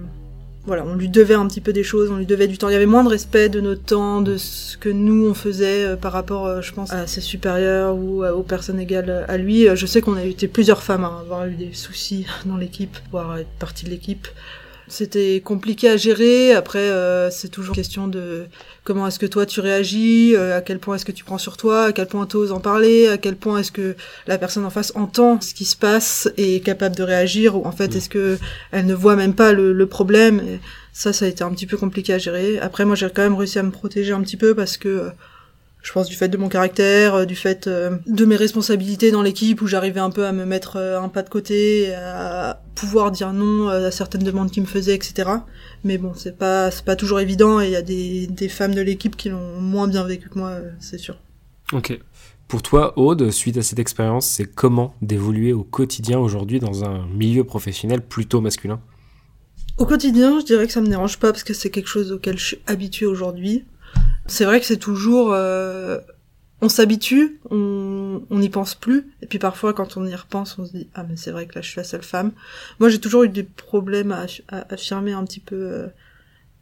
voilà, 0.65 0.85
on 0.87 0.95
lui 0.95 1.09
devait 1.09 1.35
un 1.35 1.47
petit 1.49 1.61
peu 1.61 1.73
des 1.73 1.83
choses, 1.83 2.11
on 2.11 2.17
lui 2.17 2.27
devait 2.27 2.47
du 2.47 2.57
temps. 2.57 2.69
Il 2.69 2.73
y 2.73 2.77
avait 2.77 2.87
moins 2.87 3.03
de 3.03 3.09
respect 3.09 3.49
de 3.49 3.61
notre 3.61 3.83
temps, 3.83 4.21
de 4.21 4.37
ce 4.37 4.77
que 4.77 4.89
nous 4.89 5.27
on 5.29 5.35
faisait 5.35 5.85
euh, 5.85 5.97
par 5.97 6.13
rapport, 6.13 6.47
euh, 6.47 6.61
je 6.61 6.73
pense, 6.73 6.93
à 6.93 7.07
ses 7.07 7.21
supérieurs 7.21 7.97
ou 7.97 8.25
aux 8.25 8.43
personnes 8.43 8.79
égales 8.79 9.25
à 9.29 9.37
lui. 9.37 9.67
Je 9.75 9.87
sais 9.87 10.01
qu'on 10.01 10.17
a 10.17 10.25
été 10.25 10.49
plusieurs 10.49 10.83
femmes 10.83 11.05
à 11.05 11.19
avoir 11.21 11.47
eu 11.47 11.55
des 11.55 11.73
soucis 11.73 12.27
dans 12.47 12.57
l'équipe, 12.57 12.97
voire 13.11 13.39
être 13.39 13.51
partie 13.59 13.85
de 13.85 13.91
l'équipe. 13.91 14.29
C'était 14.93 15.41
compliqué 15.43 15.89
à 15.89 15.97
gérer. 15.97 16.53
Après, 16.53 16.79
euh, 16.79 17.31
c'est 17.31 17.49
toujours 17.49 17.75
question 17.75 18.09
de 18.09 18.45
comment 18.85 19.07
est-ce 19.07 19.19
que 19.19 19.25
toi 19.25 19.47
tu 19.47 19.61
réagis, 19.61 20.35
euh, 20.37 20.55
à 20.55 20.61
quel 20.61 20.81
point 20.81 20.97
est-ce 20.97 21.07
que 21.07 21.13
tu 21.13 21.25
prends 21.25 21.39
sur 21.39 21.57
toi, 21.57 21.85
à 21.85 21.93
quel 21.93 22.07
point 22.07 22.27
tu 22.27 22.37
oses 22.37 22.53
en 22.53 22.61
parler, 22.61 23.09
à 23.09 23.17
quel 23.17 23.37
point 23.37 23.61
est-ce 23.61 23.73
que 23.73 23.97
la 24.27 24.37
personne 24.37 24.67
en 24.67 24.71
face 24.71 24.93
entend 24.95 25.41
ce 25.41 25.55
qui 25.55 25.65
se 25.65 25.77
passe 25.77 26.29
et 26.37 26.57
est 26.57 26.61
capable 26.61 26.95
de 26.95 27.05
réagir, 27.05 27.57
ou 27.57 27.65
en 27.65 27.73
fait 27.73 27.97
est-ce 27.97 28.11
que 28.11 28.37
elle 28.71 28.85
ne 28.85 28.93
voit 28.93 29.17
même 29.17 29.35
pas 29.35 29.55
le, 29.55 29.73
le 29.73 29.87
problème. 29.87 30.41
Et 30.41 30.61
ça, 30.93 31.15
ça 31.15 31.25
a 31.25 31.29
été 31.29 31.43
un 31.43 31.51
petit 31.53 31.67
peu 31.67 31.79
compliqué 31.79 32.13
à 32.13 32.19
gérer. 32.19 32.59
Après, 32.59 32.85
moi, 32.85 32.95
j'ai 32.95 33.09
quand 33.09 33.23
même 33.23 33.35
réussi 33.35 33.59
à 33.59 33.63
me 33.63 33.71
protéger 33.71 34.13
un 34.13 34.21
petit 34.21 34.37
peu 34.37 34.55
parce 34.55 34.77
que 34.77 34.89
euh, 34.89 35.09
je 35.83 35.93
pense 35.93 36.09
du 36.09 36.15
fait 36.15 36.29
de 36.29 36.37
mon 36.37 36.49
caractère, 36.49 37.15
euh, 37.15 37.25
du 37.25 37.35
fait 37.35 37.67
euh, 37.67 37.99
de 38.07 38.25
mes 38.25 38.37
responsabilités 38.37 39.11
dans 39.11 39.23
l'équipe 39.23 39.61
où 39.61 39.67
j'arrivais 39.67 40.01
un 40.01 40.11
peu 40.11 40.25
à 40.25 40.33
me 40.33 40.45
mettre 40.45 40.77
euh, 40.77 41.01
un 41.01 41.09
pas 41.09 41.23
de 41.23 41.29
côté, 41.29 41.93
à 41.95 42.63
pouvoir 42.77 43.11
dire 43.11 43.33
non 43.33 43.69
à 43.69 43.91
certaines 43.91 44.23
demandes 44.23 44.51
qui 44.51 44.61
me 44.61 44.67
faisaient, 44.67 44.95
etc. 44.95 45.29
Mais 45.85 45.99
bon, 45.99 46.13
c'est 46.15 46.39
pas 46.39 46.71
c'est 46.71 46.85
pas 46.85 46.97
toujours 46.97 47.21
évident 47.21 47.61
et 47.61 47.67
il 47.67 47.73
y 47.73 47.77
a 47.77 47.83
des, 47.83 48.29
des 48.29 48.49
femmes 48.49 48.75
de 48.75 48.81
l'équipe 48.81 49.17
qui 49.17 49.29
l'ont 49.29 49.61
moins 49.61 49.89
bien 49.89 50.05
vécu 50.05 50.29
que 50.29 50.39
moi, 50.39 50.59
c'est 50.79 50.99
sûr. 50.99 51.19
Ok. 51.73 51.99
Pour 52.47 52.63
toi, 52.63 52.99
Aude, 52.99 53.31
suite 53.31 53.57
à 53.57 53.63
cette 53.63 53.79
expérience, 53.79 54.27
c'est 54.27 54.45
comment 54.45 54.95
d'évoluer 55.03 55.53
au 55.53 55.65
quotidien 55.65 56.19
aujourd'hui 56.19 56.61
dans 56.61 56.85
un 56.85 57.07
milieu 57.09 57.45
professionnel 57.45 58.03
plutôt 58.03 58.41
masculin? 58.41 58.81
Au 59.79 59.87
quotidien, 59.87 60.39
je 60.39 60.45
dirais 60.45 60.67
que 60.67 60.73
ça 60.73 60.83
me 60.83 60.87
dérange 60.87 61.19
pas 61.19 61.33
parce 61.33 61.45
que 61.45 61.55
c'est 61.55 61.71
quelque 61.71 61.89
chose 61.89 62.13
auquel 62.13 62.39
je 62.39 62.45
suis 62.45 62.59
habituée 62.67 63.07
aujourd'hui. 63.07 63.65
C'est 64.27 64.45
vrai 64.45 64.61
que 64.61 64.67
c'est 64.67 64.79
toujours... 64.79 65.33
Euh, 65.33 65.99
on 66.63 66.69
s'habitue, 66.69 67.41
on 67.51 68.23
n'y 68.31 68.49
pense 68.49 68.77
plus, 68.77 69.13
et 69.21 69.27
puis 69.27 69.41
parfois 69.41 69.75
quand 69.75 69.97
on 69.97 70.07
y 70.07 70.15
repense, 70.15 70.57
on 70.61 70.65
se 70.65 70.71
dit 70.71 70.89
ah 70.95 71.03
mais 71.03 71.17
c'est 71.17 71.33
vrai 71.33 71.47
que 71.49 71.57
là 71.57 71.61
je 71.61 71.69
suis 71.69 71.79
la 71.79 71.85
seule 71.85 72.05
femme. 72.05 72.31
Moi 72.79 72.89
j'ai 72.89 73.01
toujours 73.01 73.25
eu 73.25 73.29
des 73.29 73.43
problèmes 73.43 74.13
à, 74.13 74.27
affirmer 74.71 75.13
un 75.13 75.25
petit 75.25 75.41
peu 75.41 75.57
euh, 75.57 75.89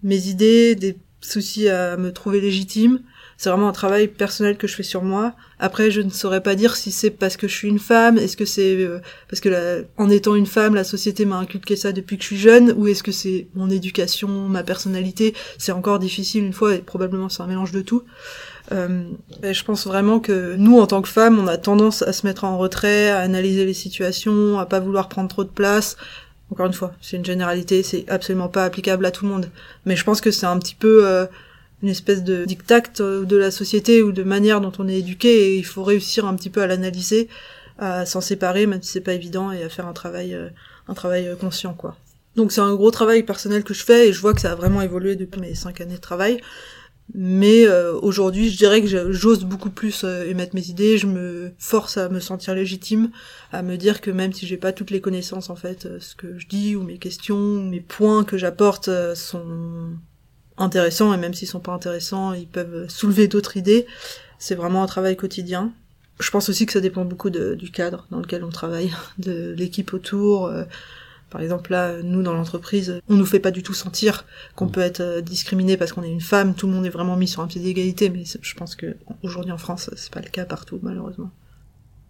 mes 0.02 0.28
idées, 0.28 0.74
des 0.74 0.96
soucis 1.20 1.68
à 1.68 1.98
me 1.98 2.14
trouver 2.14 2.40
légitime. 2.40 3.00
C'est 3.40 3.48
vraiment 3.48 3.70
un 3.70 3.72
travail 3.72 4.06
personnel 4.06 4.58
que 4.58 4.66
je 4.66 4.74
fais 4.74 4.82
sur 4.82 5.02
moi. 5.02 5.32
Après, 5.58 5.90
je 5.90 6.02
ne 6.02 6.10
saurais 6.10 6.42
pas 6.42 6.54
dire 6.56 6.76
si 6.76 6.90
c'est 6.90 7.08
parce 7.08 7.38
que 7.38 7.48
je 7.48 7.56
suis 7.56 7.68
une 7.68 7.78
femme, 7.78 8.18
est-ce 8.18 8.36
que 8.36 8.44
c'est 8.44 8.76
euh, 8.76 8.98
parce 9.30 9.40
que 9.40 9.86
en 9.96 10.10
étant 10.10 10.34
une 10.34 10.44
femme, 10.44 10.74
la 10.74 10.84
société 10.84 11.24
m'a 11.24 11.38
inculqué 11.38 11.74
ça 11.74 11.92
depuis 11.92 12.18
que 12.18 12.22
je 12.22 12.26
suis 12.26 12.36
jeune, 12.36 12.74
ou 12.76 12.86
est-ce 12.86 13.02
que 13.02 13.12
c'est 13.12 13.46
mon 13.54 13.70
éducation, 13.70 14.28
ma 14.28 14.62
personnalité? 14.62 15.32
C'est 15.56 15.72
encore 15.72 15.98
difficile 15.98 16.44
une 16.44 16.52
fois, 16.52 16.74
et 16.74 16.80
probablement 16.80 17.30
c'est 17.30 17.42
un 17.42 17.46
mélange 17.46 17.72
de 17.72 17.80
tout. 17.80 18.02
Euh, 18.72 19.04
je 19.42 19.64
pense 19.64 19.86
vraiment 19.86 20.20
que 20.20 20.54
nous, 20.56 20.78
en 20.78 20.86
tant 20.86 21.00
que 21.00 21.08
femmes, 21.08 21.38
on 21.38 21.46
a 21.46 21.56
tendance 21.56 22.02
à 22.02 22.12
se 22.12 22.26
mettre 22.26 22.44
en 22.44 22.58
retrait, 22.58 23.08
à 23.08 23.20
analyser 23.20 23.64
les 23.64 23.72
situations, 23.72 24.58
à 24.58 24.66
pas 24.66 24.80
vouloir 24.80 25.08
prendre 25.08 25.30
trop 25.30 25.44
de 25.44 25.48
place. 25.48 25.96
Encore 26.52 26.66
une 26.66 26.74
fois, 26.74 26.92
c'est 27.00 27.16
une 27.16 27.24
généralité, 27.24 27.82
c'est 27.84 28.04
absolument 28.10 28.48
pas 28.48 28.66
applicable 28.66 29.06
à 29.06 29.10
tout 29.10 29.24
le 29.24 29.30
monde. 29.30 29.48
Mais 29.86 29.96
je 29.96 30.04
pense 30.04 30.20
que 30.20 30.30
c'est 30.30 30.44
un 30.44 30.58
petit 30.58 30.74
peu 30.74 31.06
euh, 31.06 31.24
une 31.82 31.88
espèce 31.88 32.22
de 32.22 32.44
dictat 32.44 32.82
de 32.98 33.36
la 33.36 33.50
société 33.50 34.02
ou 34.02 34.12
de 34.12 34.22
manière 34.22 34.60
dont 34.60 34.72
on 34.78 34.88
est 34.88 34.98
éduqué 34.98 35.28
et 35.28 35.56
il 35.56 35.64
faut 35.64 35.82
réussir 35.82 36.26
un 36.26 36.34
petit 36.34 36.50
peu 36.50 36.62
à 36.62 36.66
l'analyser, 36.66 37.28
à 37.78 38.04
s'en 38.06 38.20
séparer, 38.20 38.66
même 38.66 38.82
si 38.82 38.92
c'est 38.92 39.00
pas 39.00 39.14
évident, 39.14 39.50
et 39.52 39.62
à 39.62 39.68
faire 39.68 39.86
un 39.86 39.92
travail, 39.92 40.34
euh, 40.34 40.48
un 40.88 40.94
travail 40.94 41.30
conscient, 41.40 41.72
quoi. 41.72 41.96
Donc 42.36 42.52
c'est 42.52 42.60
un 42.60 42.74
gros 42.74 42.90
travail 42.90 43.22
personnel 43.22 43.64
que 43.64 43.74
je 43.74 43.84
fais 43.84 44.08
et 44.08 44.12
je 44.12 44.20
vois 44.20 44.34
que 44.34 44.40
ça 44.40 44.52
a 44.52 44.54
vraiment 44.54 44.82
évolué 44.82 45.16
depuis 45.16 45.40
mes 45.40 45.54
cinq 45.54 45.80
années 45.80 45.96
de 45.96 46.00
travail. 46.00 46.40
Mais 47.12 47.66
euh, 47.66 47.98
aujourd'hui, 48.00 48.50
je 48.50 48.56
dirais 48.56 48.80
que 48.82 49.12
j'ose 49.12 49.44
beaucoup 49.44 49.70
plus 49.70 50.04
euh, 50.04 50.24
émettre 50.26 50.54
mes 50.54 50.68
idées. 50.68 50.96
Je 50.96 51.06
me 51.06 51.52
force 51.58 51.96
à 51.96 52.08
me 52.08 52.20
sentir 52.20 52.54
légitime, 52.54 53.10
à 53.52 53.62
me 53.62 53.76
dire 53.76 54.00
que 54.00 54.10
même 54.10 54.32
si 54.32 54.46
j'ai 54.46 54.56
pas 54.56 54.72
toutes 54.72 54.90
les 54.90 55.00
connaissances, 55.00 55.50
en 55.50 55.56
fait, 55.56 55.86
euh, 55.86 55.98
ce 55.98 56.14
que 56.14 56.38
je 56.38 56.46
dis 56.46 56.76
ou 56.76 56.82
mes 56.82 56.98
questions, 56.98 57.64
mes 57.64 57.80
points 57.80 58.22
que 58.22 58.38
j'apporte 58.38 58.88
euh, 58.88 59.14
sont 59.16 59.90
intéressants 60.60 61.12
et 61.12 61.16
même 61.16 61.34
s'ils 61.34 61.48
sont 61.48 61.60
pas 61.60 61.72
intéressants, 61.72 62.32
ils 62.32 62.46
peuvent 62.46 62.88
soulever 62.88 63.28
d'autres 63.28 63.56
idées. 63.56 63.86
C'est 64.38 64.54
vraiment 64.54 64.82
un 64.82 64.86
travail 64.86 65.16
quotidien. 65.16 65.72
Je 66.20 66.30
pense 66.30 66.48
aussi 66.48 66.66
que 66.66 66.72
ça 66.72 66.80
dépend 66.80 67.04
beaucoup 67.04 67.30
de, 67.30 67.54
du 67.54 67.70
cadre 67.70 68.06
dans 68.10 68.18
lequel 68.18 68.44
on 68.44 68.50
travaille, 68.50 68.92
de 69.18 69.54
l'équipe 69.56 69.92
autour. 69.94 70.46
Euh, 70.46 70.64
par 71.30 71.40
exemple, 71.40 71.70
là, 71.70 72.02
nous, 72.02 72.22
dans 72.22 72.34
l'entreprise, 72.34 73.00
on 73.08 73.14
nous 73.14 73.24
fait 73.24 73.38
pas 73.38 73.52
du 73.52 73.62
tout 73.62 73.72
sentir 73.72 74.26
qu'on 74.56 74.68
peut 74.68 74.80
être 74.80 75.20
discriminé 75.20 75.76
parce 75.76 75.92
qu'on 75.92 76.02
est 76.02 76.10
une 76.10 76.20
femme. 76.20 76.54
Tout 76.54 76.66
le 76.66 76.72
monde 76.72 76.86
est 76.86 76.90
vraiment 76.90 77.16
mis 77.16 77.28
sur 77.28 77.40
un 77.40 77.46
pied 77.46 77.60
d'égalité, 77.60 78.10
mais 78.10 78.24
je 78.24 78.54
pense 78.54 78.74
que 78.74 78.96
aujourd'hui 79.22 79.52
en 79.52 79.58
France, 79.58 79.90
c'est 79.96 80.12
pas 80.12 80.20
le 80.20 80.28
cas 80.28 80.44
partout, 80.44 80.80
malheureusement. 80.82 81.30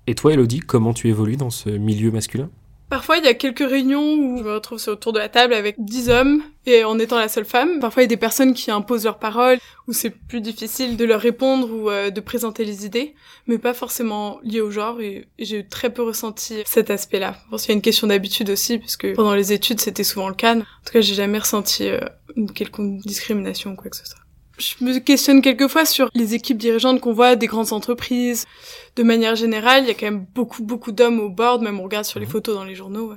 Et 0.06 0.14
toi, 0.14 0.32
Elodie, 0.32 0.60
comment 0.60 0.94
tu 0.94 1.08
évolues 1.08 1.36
dans 1.36 1.50
ce 1.50 1.68
milieu 1.68 2.10
masculin? 2.10 2.48
Parfois, 2.90 3.18
il 3.18 3.24
y 3.24 3.28
a 3.28 3.34
quelques 3.34 3.60
réunions 3.60 4.14
où 4.14 4.38
je 4.38 4.42
me 4.42 4.54
retrouve 4.54 4.82
autour 4.88 5.12
de 5.12 5.20
la 5.20 5.28
table 5.28 5.54
avec 5.54 5.76
dix 5.78 6.10
hommes 6.10 6.42
et 6.66 6.82
en 6.82 6.98
étant 6.98 7.20
la 7.20 7.28
seule 7.28 7.44
femme. 7.44 7.78
Parfois, 7.78 8.02
il 8.02 8.06
y 8.06 8.08
a 8.08 8.08
des 8.08 8.16
personnes 8.16 8.52
qui 8.52 8.72
imposent 8.72 9.04
leurs 9.04 9.20
paroles 9.20 9.58
où 9.86 9.92
c'est 9.92 10.10
plus 10.10 10.40
difficile 10.40 10.96
de 10.96 11.04
leur 11.04 11.20
répondre 11.20 11.70
ou 11.70 11.88
euh, 11.88 12.10
de 12.10 12.20
présenter 12.20 12.64
les 12.64 12.84
idées, 12.84 13.14
mais 13.46 13.58
pas 13.58 13.74
forcément 13.74 14.40
lié 14.42 14.60
au 14.60 14.72
genre 14.72 15.00
et, 15.00 15.28
j'ai 15.38 15.64
très 15.64 15.90
peu 15.90 16.02
ressenti 16.02 16.62
cet 16.66 16.90
aspect-là. 16.90 17.36
Bon, 17.52 17.58
qu'il 17.58 17.68
y 17.68 17.72
a 17.72 17.74
une 17.74 17.80
question 17.80 18.08
d'habitude 18.08 18.50
aussi 18.50 18.78
parce 18.78 18.96
que 18.96 19.14
pendant 19.14 19.34
les 19.34 19.52
études, 19.52 19.80
c'était 19.80 20.04
souvent 20.04 20.28
le 20.28 20.34
cas. 20.34 20.56
En 20.56 20.58
tout 20.58 20.92
cas, 20.92 21.00
j'ai 21.00 21.14
jamais 21.14 21.38
ressenti 21.38 21.88
euh, 21.88 22.00
une 22.34 22.50
quelconque 22.50 23.02
discrimination 23.02 23.70
ou 23.70 23.76
quoi 23.76 23.88
que 23.88 23.96
ce 23.96 24.04
soit 24.04 24.18
je 24.60 24.84
me 24.84 24.98
questionne 24.98 25.42
quelquefois 25.42 25.84
sur 25.84 26.10
les 26.14 26.34
équipes 26.34 26.58
dirigeantes 26.58 27.00
qu'on 27.00 27.12
voit 27.12 27.36
des 27.36 27.46
grandes 27.46 27.72
entreprises. 27.72 28.46
De 28.96 29.02
manière 29.02 29.34
générale, 29.34 29.84
il 29.84 29.88
y 29.88 29.90
a 29.90 29.94
quand 29.94 30.06
même 30.06 30.26
beaucoup, 30.34 30.62
beaucoup 30.62 30.92
d'hommes 30.92 31.20
au 31.20 31.30
board, 31.30 31.62
même 31.62 31.80
on 31.80 31.84
regarde 31.84 32.04
sur 32.04 32.20
les 32.20 32.26
mhm. 32.26 32.32
photos 32.32 32.54
dans 32.54 32.64
les 32.64 32.74
journaux. 32.74 33.14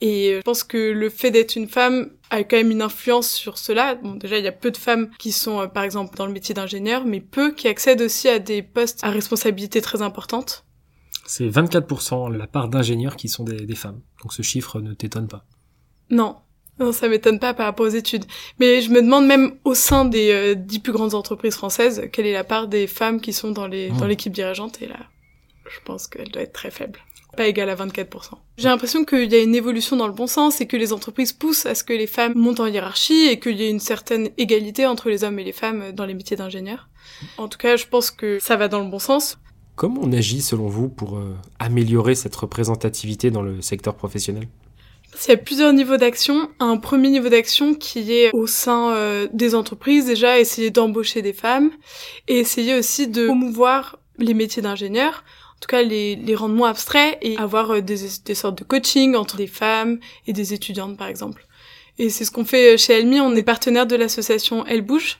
Et 0.00 0.32
euh, 0.32 0.38
je 0.38 0.42
pense 0.42 0.64
que 0.64 0.76
le 0.76 1.08
fait 1.08 1.30
d'être 1.30 1.56
une 1.56 1.68
femme 1.68 2.10
a 2.30 2.42
quand 2.42 2.56
même 2.56 2.70
une 2.70 2.82
influence 2.82 3.30
sur 3.30 3.58
cela. 3.58 3.94
Bon, 3.94 4.14
déjà, 4.14 4.38
il 4.38 4.44
y 4.44 4.48
a 4.48 4.52
peu 4.52 4.70
de 4.70 4.76
femmes 4.76 5.08
qui 5.18 5.32
sont, 5.32 5.60
euh, 5.60 5.66
par 5.66 5.84
exemple, 5.84 6.16
dans 6.16 6.26
le 6.26 6.32
métier 6.32 6.54
d'ingénieur, 6.54 7.04
mais 7.06 7.20
peu 7.20 7.52
qui 7.52 7.68
accèdent 7.68 8.02
aussi 8.02 8.28
à 8.28 8.38
des 8.38 8.62
postes 8.62 9.02
à 9.02 9.10
responsabilité 9.10 9.80
très 9.80 10.02
importante. 10.02 10.64
C'est 11.26 11.48
24% 11.48 12.30
la 12.36 12.46
part 12.46 12.68
d'ingénieurs 12.68 13.16
qui 13.16 13.28
sont 13.28 13.44
des, 13.44 13.64
des 13.64 13.74
femmes. 13.74 14.00
Donc 14.22 14.32
ce 14.34 14.42
chiffre 14.42 14.80
ne 14.80 14.92
t'étonne 14.92 15.28
pas. 15.28 15.46
Non, 16.10 16.36
non, 16.80 16.92
ça 16.92 17.08
m'étonne 17.08 17.38
pas 17.38 17.54
par 17.54 17.66
rapport 17.66 17.86
aux 17.86 17.90
études. 17.90 18.24
Mais 18.58 18.80
je 18.80 18.90
me 18.90 19.00
demande 19.00 19.26
même 19.26 19.54
au 19.64 19.74
sein 19.74 20.04
des 20.04 20.30
euh, 20.32 20.54
dix 20.54 20.80
plus 20.80 20.92
grandes 20.92 21.14
entreprises 21.14 21.54
françaises, 21.54 22.08
quelle 22.12 22.26
est 22.26 22.32
la 22.32 22.44
part 22.44 22.66
des 22.66 22.86
femmes 22.86 23.20
qui 23.20 23.32
sont 23.32 23.52
dans 23.52 23.66
les 23.66 23.90
dans 23.90 24.06
l'équipe 24.06 24.32
dirigeante. 24.32 24.82
Et 24.82 24.88
là, 24.88 24.98
je 25.68 25.78
pense 25.84 26.08
qu'elle 26.08 26.30
doit 26.30 26.42
être 26.42 26.52
très 26.52 26.70
faible. 26.70 26.98
Pas 27.36 27.46
égale 27.48 27.68
à 27.70 27.74
24%. 27.74 28.06
J'ai 28.58 28.68
l'impression 28.68 29.04
qu'il 29.04 29.32
y 29.32 29.34
a 29.34 29.42
une 29.42 29.56
évolution 29.56 29.96
dans 29.96 30.06
le 30.06 30.12
bon 30.12 30.28
sens 30.28 30.60
et 30.60 30.66
que 30.66 30.76
les 30.76 30.92
entreprises 30.92 31.32
poussent 31.32 31.66
à 31.66 31.74
ce 31.74 31.82
que 31.82 31.92
les 31.92 32.06
femmes 32.06 32.34
montent 32.36 32.60
en 32.60 32.66
hiérarchie 32.66 33.26
et 33.26 33.40
qu'il 33.40 33.56
y 33.56 33.64
ait 33.64 33.70
une 33.70 33.80
certaine 33.80 34.30
égalité 34.38 34.86
entre 34.86 35.08
les 35.08 35.24
hommes 35.24 35.38
et 35.40 35.44
les 35.44 35.52
femmes 35.52 35.90
dans 35.92 36.06
les 36.06 36.14
métiers 36.14 36.36
d'ingénieur. 36.36 36.88
En 37.36 37.48
tout 37.48 37.58
cas, 37.58 37.76
je 37.76 37.86
pense 37.86 38.12
que 38.12 38.38
ça 38.40 38.56
va 38.56 38.68
dans 38.68 38.78
le 38.78 38.88
bon 38.88 39.00
sens. 39.00 39.38
Comment 39.74 40.02
on 40.04 40.12
agit 40.12 40.42
selon 40.42 40.68
vous 40.68 40.88
pour 40.88 41.16
euh, 41.16 41.34
améliorer 41.58 42.14
cette 42.14 42.36
représentativité 42.36 43.32
dans 43.32 43.42
le 43.42 43.60
secteur 43.60 43.96
professionnel? 43.96 44.46
Il 45.26 45.30
y 45.30 45.32
a 45.32 45.36
plusieurs 45.36 45.72
niveaux 45.72 45.96
d'action. 45.96 46.50
Un 46.60 46.76
premier 46.76 47.10
niveau 47.10 47.28
d'action 47.28 47.74
qui 47.74 48.12
est 48.12 48.30
au 48.32 48.46
sein 48.46 48.90
euh, 48.92 49.28
des 49.32 49.54
entreprises, 49.54 50.06
déjà 50.06 50.38
essayer 50.38 50.70
d'embaucher 50.70 51.22
des 51.22 51.32
femmes 51.32 51.70
et 52.28 52.38
essayer 52.38 52.74
aussi 52.74 53.08
de 53.08 53.26
promouvoir 53.26 53.98
les 54.18 54.34
métiers 54.34 54.62
d'ingénieur, 54.62 55.24
en 55.56 55.60
tout 55.60 55.68
cas 55.68 55.82
les, 55.82 56.16
les 56.16 56.34
rendre 56.34 56.54
moins 56.54 56.70
abstraits 56.70 57.18
et 57.22 57.36
avoir 57.38 57.70
euh, 57.72 57.80
des, 57.80 57.98
des 58.24 58.34
sortes 58.34 58.58
de 58.58 58.64
coaching 58.64 59.14
entre 59.14 59.36
des 59.36 59.46
femmes 59.46 59.98
et 60.26 60.32
des 60.32 60.52
étudiantes 60.52 60.96
par 60.96 61.08
exemple. 61.08 61.46
Et 61.98 62.10
c'est 62.10 62.24
ce 62.24 62.30
qu'on 62.30 62.44
fait 62.44 62.76
chez 62.76 62.94
Elmi, 62.94 63.20
on 63.20 63.34
est 63.36 63.42
partenaire 63.42 63.86
de 63.86 63.94
l'association 63.94 64.66
Elle 64.66 64.82
Bouge, 64.82 65.18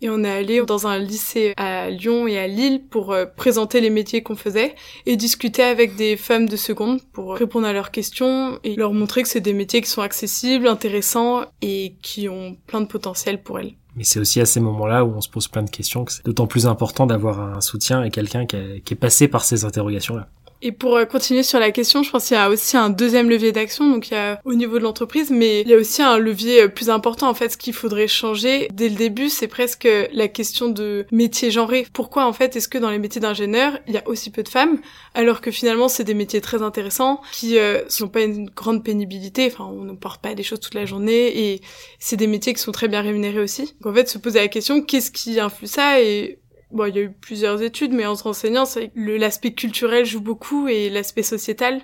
et 0.00 0.10
on 0.10 0.24
est 0.24 0.30
allé 0.30 0.62
dans 0.66 0.86
un 0.86 0.98
lycée 0.98 1.54
à 1.56 1.90
Lyon 1.90 2.26
et 2.26 2.38
à 2.38 2.46
Lille 2.46 2.82
pour 2.88 3.12
euh, 3.12 3.24
présenter 3.26 3.80
les 3.80 3.90
métiers 3.90 4.22
qu'on 4.22 4.36
faisait 4.36 4.74
et 5.06 5.16
discuter 5.16 5.62
avec 5.62 5.96
des 5.96 6.16
femmes 6.16 6.48
de 6.48 6.56
seconde 6.56 7.00
pour 7.12 7.34
répondre 7.34 7.66
à 7.66 7.72
leurs 7.72 7.90
questions 7.90 8.58
et 8.64 8.76
leur 8.76 8.92
montrer 8.92 9.22
que 9.22 9.28
c'est 9.28 9.40
des 9.40 9.54
métiers 9.54 9.80
qui 9.80 9.88
sont 9.88 10.02
accessibles, 10.02 10.66
intéressants 10.66 11.44
et 11.62 11.94
qui 12.02 12.28
ont 12.28 12.56
plein 12.66 12.80
de 12.80 12.86
potentiel 12.86 13.42
pour 13.42 13.58
elles. 13.58 13.74
Mais 13.96 14.04
c'est 14.04 14.18
aussi 14.18 14.40
à 14.40 14.46
ces 14.46 14.60
moments-là 14.60 15.04
où 15.04 15.14
on 15.14 15.20
se 15.20 15.28
pose 15.28 15.48
plein 15.48 15.62
de 15.62 15.70
questions 15.70 16.04
que 16.04 16.12
c'est 16.12 16.24
d'autant 16.24 16.46
plus 16.46 16.66
important 16.66 17.06
d'avoir 17.06 17.40
un 17.40 17.60
soutien 17.60 18.02
et 18.02 18.10
quelqu'un 18.10 18.44
qui, 18.44 18.82
qui 18.84 18.94
est 18.94 18.96
passé 18.96 19.28
par 19.28 19.44
ces 19.44 19.64
interrogations-là. 19.64 20.28
Et 20.66 20.72
pour 20.72 20.96
euh, 20.96 21.04
continuer 21.04 21.42
sur 21.42 21.60
la 21.60 21.70
question, 21.70 22.02
je 22.02 22.10
pense 22.10 22.26
qu'il 22.26 22.38
y 22.38 22.40
a 22.40 22.48
aussi 22.48 22.78
un 22.78 22.88
deuxième 22.88 23.28
levier 23.28 23.52
d'action, 23.52 23.86
donc 23.90 24.08
il 24.08 24.14
y 24.14 24.16
a 24.16 24.40
au 24.46 24.54
niveau 24.54 24.78
de 24.78 24.82
l'entreprise, 24.82 25.30
mais 25.30 25.60
il 25.60 25.68
y 25.68 25.74
a 25.74 25.76
aussi 25.76 26.00
un 26.00 26.16
levier 26.16 26.62
euh, 26.62 26.68
plus 26.68 26.88
important. 26.88 27.28
En 27.28 27.34
fait, 27.34 27.50
ce 27.50 27.58
qu'il 27.58 27.74
faudrait 27.74 28.08
changer 28.08 28.68
dès 28.72 28.88
le 28.88 28.94
début, 28.94 29.28
c'est 29.28 29.46
presque 29.46 29.86
la 30.10 30.26
question 30.26 30.70
de 30.70 31.04
métier 31.12 31.50
genré. 31.50 31.86
Pourquoi 31.92 32.24
en 32.24 32.32
fait 32.32 32.56
est-ce 32.56 32.68
que 32.68 32.78
dans 32.78 32.88
les 32.88 32.98
métiers 32.98 33.20
d'ingénieur, 33.20 33.78
il 33.86 33.92
y 33.92 33.98
a 33.98 34.08
aussi 34.08 34.30
peu 34.30 34.42
de 34.42 34.48
femmes, 34.48 34.78
alors 35.12 35.42
que 35.42 35.50
finalement 35.50 35.88
c'est 35.88 36.04
des 36.04 36.14
métiers 36.14 36.40
très 36.40 36.62
intéressants 36.62 37.20
qui 37.34 37.58
euh, 37.58 37.86
sont 37.90 38.08
pas 38.08 38.22
une 38.22 38.48
grande 38.48 38.82
pénibilité. 38.82 39.50
Enfin, 39.52 39.70
on 39.70 39.84
ne 39.84 39.92
porte 39.92 40.22
pas 40.22 40.32
des 40.34 40.42
choses 40.42 40.60
toute 40.60 40.74
la 40.74 40.86
journée 40.86 41.52
et 41.52 41.60
c'est 41.98 42.16
des 42.16 42.26
métiers 42.26 42.54
qui 42.54 42.62
sont 42.62 42.72
très 42.72 42.88
bien 42.88 43.02
rémunérés 43.02 43.40
aussi. 43.40 43.74
Donc 43.82 43.92
en 43.92 43.94
fait, 43.94 44.08
se 44.08 44.16
poser 44.16 44.38
la 44.38 44.48
question 44.48 44.80
qu'est-ce 44.80 45.10
qui 45.10 45.38
influe 45.40 45.66
ça 45.66 46.00
et 46.00 46.38
bon, 46.74 46.86
il 46.86 46.96
y 46.96 46.98
a 46.98 47.02
eu 47.02 47.10
plusieurs 47.10 47.62
études, 47.62 47.92
mais 47.92 48.04
en 48.04 48.16
se 48.16 48.24
renseignant, 48.24 48.64
l'aspect 48.96 49.52
culturel 49.52 50.04
joue 50.04 50.20
beaucoup 50.20 50.68
et 50.68 50.90
l'aspect 50.90 51.22
sociétal. 51.22 51.80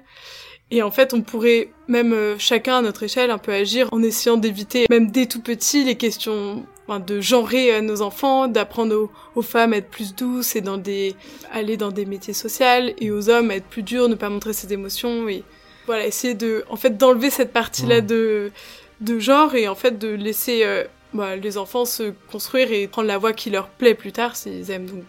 Et 0.73 0.83
en 0.83 0.91
fait, 0.91 1.15
on 1.15 1.23
pourrait 1.23 1.71
même 1.89 2.13
euh, 2.13 2.37
chacun 2.39 2.79
à 2.79 2.83
notre 2.83 3.03
échelle 3.03 3.31
un 3.31 3.39
peu 3.39 3.53
agir 3.53 3.89
en 3.91 4.03
essayant 4.03 4.37
d'éviter, 4.37 4.87
même 4.89 5.11
dès 5.11 5.27
tout 5.27 5.41
petit, 5.41 5.83
les 5.83 5.97
questions 5.97 6.65
enfin, 6.87 7.01
de 7.01 7.21
genrer 7.21 7.75
à 7.75 7.81
nos 7.81 8.03
enfants, 8.03 8.47
d'apprendre 8.47 9.11
aux, 9.35 9.43
femmes 9.43 9.73
à 9.73 9.79
être 9.79 9.91
plus 9.91 10.15
douces 10.15 10.55
et 10.55 10.61
dans 10.61 10.77
des 10.77 11.17
aller 11.53 11.77
dans 11.77 11.91
des 11.91 12.05
métiers 12.05 12.35
sociaux 12.35 12.93
et 12.99 13.11
aux 13.11 13.31
hommes 13.31 13.51
à 13.51 13.57
être 13.57 13.67
plus 13.67 13.83
durs, 13.83 14.09
ne 14.09 14.15
pas 14.15 14.29
montrer 14.29 14.53
ses 14.53 14.73
émotions 14.73 15.29
et 15.29 15.43
voilà 15.87 16.07
essayer 16.07 16.35
de 16.35 16.65
en 16.69 16.77
fait 16.77 16.97
d'enlever 16.97 17.31
cette 17.31 17.53
partie-là 17.53 18.01
de 18.01 18.53
de 19.01 19.19
genre 19.19 19.55
et 19.55 19.67
en 19.67 19.75
fait 19.75 19.99
de 19.99 20.09
laisser 20.09 20.61
euh, 20.63 20.85
bah, 21.13 21.37
les 21.37 21.59
enfants 21.59 21.85
se 21.85 22.13
construire 22.31 22.73
et 22.73 22.87
prendre 22.87 23.09
la 23.09 23.19
voie 23.19 23.33
qui 23.33 23.51
leur 23.51 23.69
plaît 23.69 23.95
plus 23.95 24.13
tard, 24.13 24.37
s'ils 24.37 24.71
aiment 24.71 24.87
donc 24.87 25.05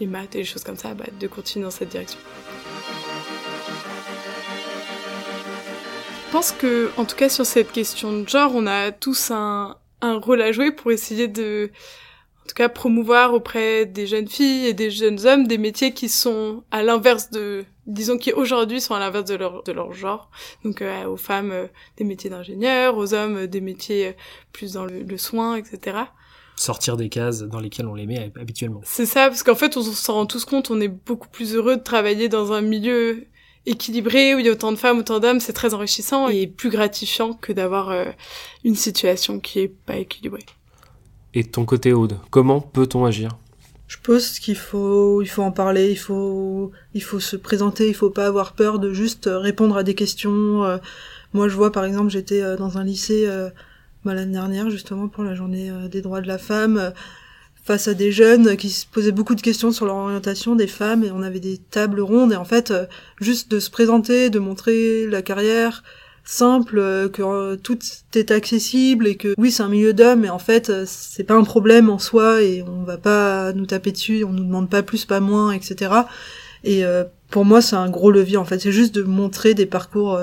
les 0.00 0.06
maths 0.06 0.34
et 0.34 0.38
les 0.38 0.44
choses 0.44 0.64
comme 0.64 0.76
ça, 0.76 0.94
bah, 0.94 1.04
de 1.18 1.26
continuer 1.26 1.64
dans 1.64 1.70
cette 1.70 1.90
direction. 1.90 2.18
Je 6.26 6.32
pense 6.32 6.50
que, 6.50 6.90
en 6.96 7.04
tout 7.04 7.14
cas, 7.14 7.28
sur 7.28 7.46
cette 7.46 7.70
question 7.70 8.12
de 8.12 8.28
genre, 8.28 8.52
on 8.54 8.66
a 8.66 8.90
tous 8.90 9.30
un, 9.30 9.76
un 10.00 10.18
rôle 10.18 10.42
à 10.42 10.50
jouer 10.50 10.72
pour 10.72 10.90
essayer 10.90 11.28
de, 11.28 11.70
en 12.44 12.46
tout 12.46 12.54
cas, 12.54 12.68
promouvoir 12.68 13.32
auprès 13.32 13.86
des 13.86 14.06
jeunes 14.06 14.28
filles 14.28 14.66
et 14.66 14.74
des 14.74 14.90
jeunes 14.90 15.26
hommes 15.26 15.46
des 15.46 15.56
métiers 15.56 15.94
qui 15.94 16.10
sont 16.10 16.62
à 16.70 16.82
l'inverse 16.82 17.30
de 17.30 17.64
disons 17.86 18.18
qui 18.18 18.32
aujourd'hui 18.32 18.82
sont 18.82 18.94
à 18.94 18.98
l'inverse 18.98 19.24
de 19.24 19.34
leur 19.34 19.62
de 19.62 19.72
leur 19.72 19.92
genre. 19.94 20.30
Donc 20.62 20.82
euh, 20.82 21.06
aux 21.06 21.16
femmes 21.16 21.52
euh, 21.52 21.66
des 21.96 22.04
métiers 22.04 22.28
d'ingénieur 22.28 22.98
aux 22.98 23.14
hommes 23.14 23.36
euh, 23.36 23.46
des 23.46 23.62
métiers 23.62 24.14
plus 24.52 24.74
dans 24.74 24.84
le, 24.84 25.16
soin 25.16 25.56
etc 25.56 25.98
sortir 26.56 26.96
des 26.96 27.08
cases 27.08 27.40
dans 27.42 27.60
lesquelles 27.60 27.86
on 27.86 27.94
les 27.94 28.06
met 28.06 28.30
habituellement. 28.38 28.80
C'est 28.84 29.06
ça 29.06 29.28
parce 29.28 29.42
qu'en 29.42 29.54
fait 29.54 29.76
on 29.76 29.82
s'en 29.82 30.14
rend 30.14 30.26
tous 30.26 30.44
compte 30.44 30.70
on 30.70 30.80
est 30.80 30.88
beaucoup 30.88 31.28
plus 31.28 31.54
heureux 31.54 31.76
de 31.76 31.82
travailler 31.82 32.28
dans 32.28 32.52
un 32.52 32.60
milieu 32.60 33.26
équilibré 33.66 34.34
où 34.34 34.38
il 34.38 34.46
y 34.46 34.48
a 34.48 34.52
autant 34.52 34.70
de 34.70 34.76
femmes 34.76 34.98
autant 34.98 35.18
d'hommes 35.18 35.40
c'est 35.40 35.54
très 35.54 35.72
enrichissant 35.72 36.28
et 36.28 36.46
plus 36.46 36.70
gratifiant 36.70 37.32
que 37.32 37.52
d'avoir 37.52 37.92
une 38.64 38.76
situation 38.76 39.40
qui 39.40 39.60
est 39.60 39.68
pas 39.68 39.96
équilibrée 39.96 40.44
et 41.34 41.44
ton 41.44 41.64
côté 41.64 41.92
Aude 41.92 42.16
comment 42.30 42.60
peut-on 42.60 43.04
agir? 43.04 43.36
Je 43.86 43.98
pense 44.02 44.38
qu'il 44.38 44.56
faut, 44.56 45.22
il 45.22 45.28
faut 45.28 45.42
en 45.42 45.52
parler, 45.52 45.90
il 45.90 45.98
faut, 45.98 46.72
il 46.94 47.02
faut 47.02 47.20
se 47.20 47.36
présenter, 47.36 47.86
il 47.88 47.94
faut 47.94 48.10
pas 48.10 48.26
avoir 48.26 48.54
peur 48.54 48.78
de 48.78 48.92
juste 48.92 49.28
répondre 49.30 49.76
à 49.76 49.82
des 49.82 49.94
questions. 49.94 50.64
Euh. 50.64 50.78
Moi, 51.32 51.48
je 51.48 51.54
vois, 51.54 51.70
par 51.70 51.84
exemple, 51.84 52.10
j'étais 52.10 52.40
euh, 52.40 52.56
dans 52.56 52.78
un 52.78 52.84
lycée 52.84 53.24
euh, 53.26 53.50
bah, 54.04 54.14
l'année 54.14 54.32
dernière, 54.32 54.70
justement, 54.70 55.08
pour 55.08 55.22
la 55.22 55.34
journée 55.34 55.70
des 55.90 56.00
droits 56.00 56.22
de 56.22 56.26
la 56.26 56.38
femme, 56.38 56.92
face 57.62 57.86
à 57.86 57.94
des 57.94 58.10
jeunes 58.10 58.56
qui 58.56 58.70
se 58.70 58.86
posaient 58.86 59.12
beaucoup 59.12 59.34
de 59.34 59.40
questions 59.42 59.70
sur 59.70 59.86
leur 59.86 59.96
orientation 59.96 60.56
des 60.56 60.66
femmes, 60.66 61.04
et 61.04 61.10
on 61.10 61.22
avait 61.22 61.40
des 61.40 61.58
tables 61.58 62.00
rondes, 62.00 62.32
et 62.32 62.36
en 62.36 62.44
fait, 62.44 62.72
juste 63.20 63.50
de 63.50 63.60
se 63.60 63.70
présenter, 63.70 64.28
de 64.28 64.38
montrer 64.38 65.06
la 65.06 65.22
carrière, 65.22 65.82
simple, 66.24 66.78
euh, 66.78 67.08
que 67.08 67.22
euh, 67.22 67.56
tout 67.56 67.78
est 68.14 68.30
accessible 68.30 69.06
et 69.06 69.16
que 69.16 69.34
oui 69.36 69.52
c'est 69.52 69.62
un 69.62 69.68
milieu 69.68 69.92
d'hommes 69.92 70.20
mais 70.20 70.30
en 70.30 70.38
fait 70.38 70.70
euh, 70.70 70.84
c'est 70.86 71.24
pas 71.24 71.34
un 71.34 71.44
problème 71.44 71.90
en 71.90 71.98
soi 71.98 72.42
et 72.42 72.62
on 72.62 72.82
va 72.82 72.96
pas 72.96 73.52
nous 73.52 73.66
taper 73.66 73.92
dessus, 73.92 74.24
on 74.24 74.32
nous 74.32 74.44
demande 74.44 74.70
pas 74.70 74.82
plus, 74.82 75.04
pas 75.04 75.20
moins, 75.20 75.52
etc. 75.52 75.92
Et 76.64 76.82
pour 77.30 77.44
moi 77.44 77.60
c'est 77.60 77.76
un 77.76 77.90
gros 77.90 78.10
levier 78.10 78.38
en 78.38 78.46
fait, 78.46 78.58
c'est 78.58 78.72
juste 78.72 78.94
de 78.94 79.02
montrer 79.02 79.52
des 79.52 79.66
parcours 79.66 80.18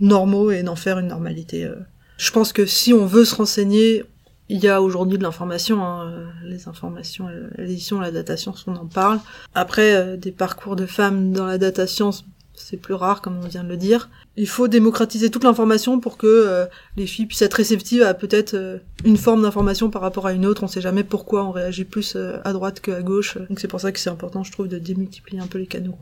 normaux 0.00 0.50
et 0.50 0.64
d'en 0.64 0.74
faire 0.74 0.98
une 0.98 1.06
normalité. 1.06 1.70
Je 2.16 2.32
pense 2.32 2.52
que 2.52 2.66
si 2.66 2.92
on 2.92 3.06
veut 3.06 3.24
se 3.24 3.36
renseigner, 3.36 4.02
il 4.48 4.58
y 4.58 4.66
a 4.66 4.82
aujourd'hui 4.82 5.18
de 5.18 5.22
l'information, 5.22 5.84
hein, 5.84 6.32
les 6.42 6.66
informations, 6.66 7.28
l'édition, 7.58 8.00
la 8.00 8.10
datation, 8.10 8.54
on 8.66 8.74
en 8.74 8.86
parle. 8.86 9.20
Après, 9.54 10.16
des 10.16 10.32
parcours 10.32 10.74
de 10.74 10.86
femmes 10.86 11.30
dans 11.32 11.46
la 11.46 11.58
datation, 11.58 12.10
c'est 12.58 12.76
plus 12.76 12.94
rare 12.94 13.22
comme 13.22 13.38
on 13.42 13.46
vient 13.46 13.64
de 13.64 13.68
le 13.68 13.76
dire. 13.76 14.10
Il 14.36 14.48
faut 14.48 14.68
démocratiser 14.68 15.30
toute 15.30 15.44
l'information 15.44 16.00
pour 16.00 16.16
que 16.16 16.26
euh, 16.26 16.66
les 16.96 17.06
filles 17.06 17.26
puissent 17.26 17.42
être 17.42 17.54
réceptives 17.54 18.02
à 18.02 18.14
peut-être 18.14 18.54
euh, 18.54 18.78
une 19.04 19.16
forme 19.16 19.42
d'information 19.42 19.90
par 19.90 20.02
rapport 20.02 20.26
à 20.26 20.32
une 20.32 20.46
autre. 20.46 20.64
On 20.64 20.68
sait 20.68 20.80
jamais 20.80 21.04
pourquoi 21.04 21.44
on 21.44 21.50
réagit 21.50 21.84
plus 21.84 22.14
euh, 22.16 22.38
à 22.44 22.52
droite 22.52 22.80
qu'à 22.80 23.02
gauche. 23.02 23.38
Donc 23.48 23.60
c'est 23.60 23.68
pour 23.68 23.80
ça 23.80 23.92
que 23.92 23.98
c'est 23.98 24.10
important, 24.10 24.44
je 24.44 24.52
trouve, 24.52 24.68
de 24.68 24.78
démultiplier 24.78 25.40
un 25.40 25.46
peu 25.46 25.58
les 25.58 25.66
canaux. 25.66 25.96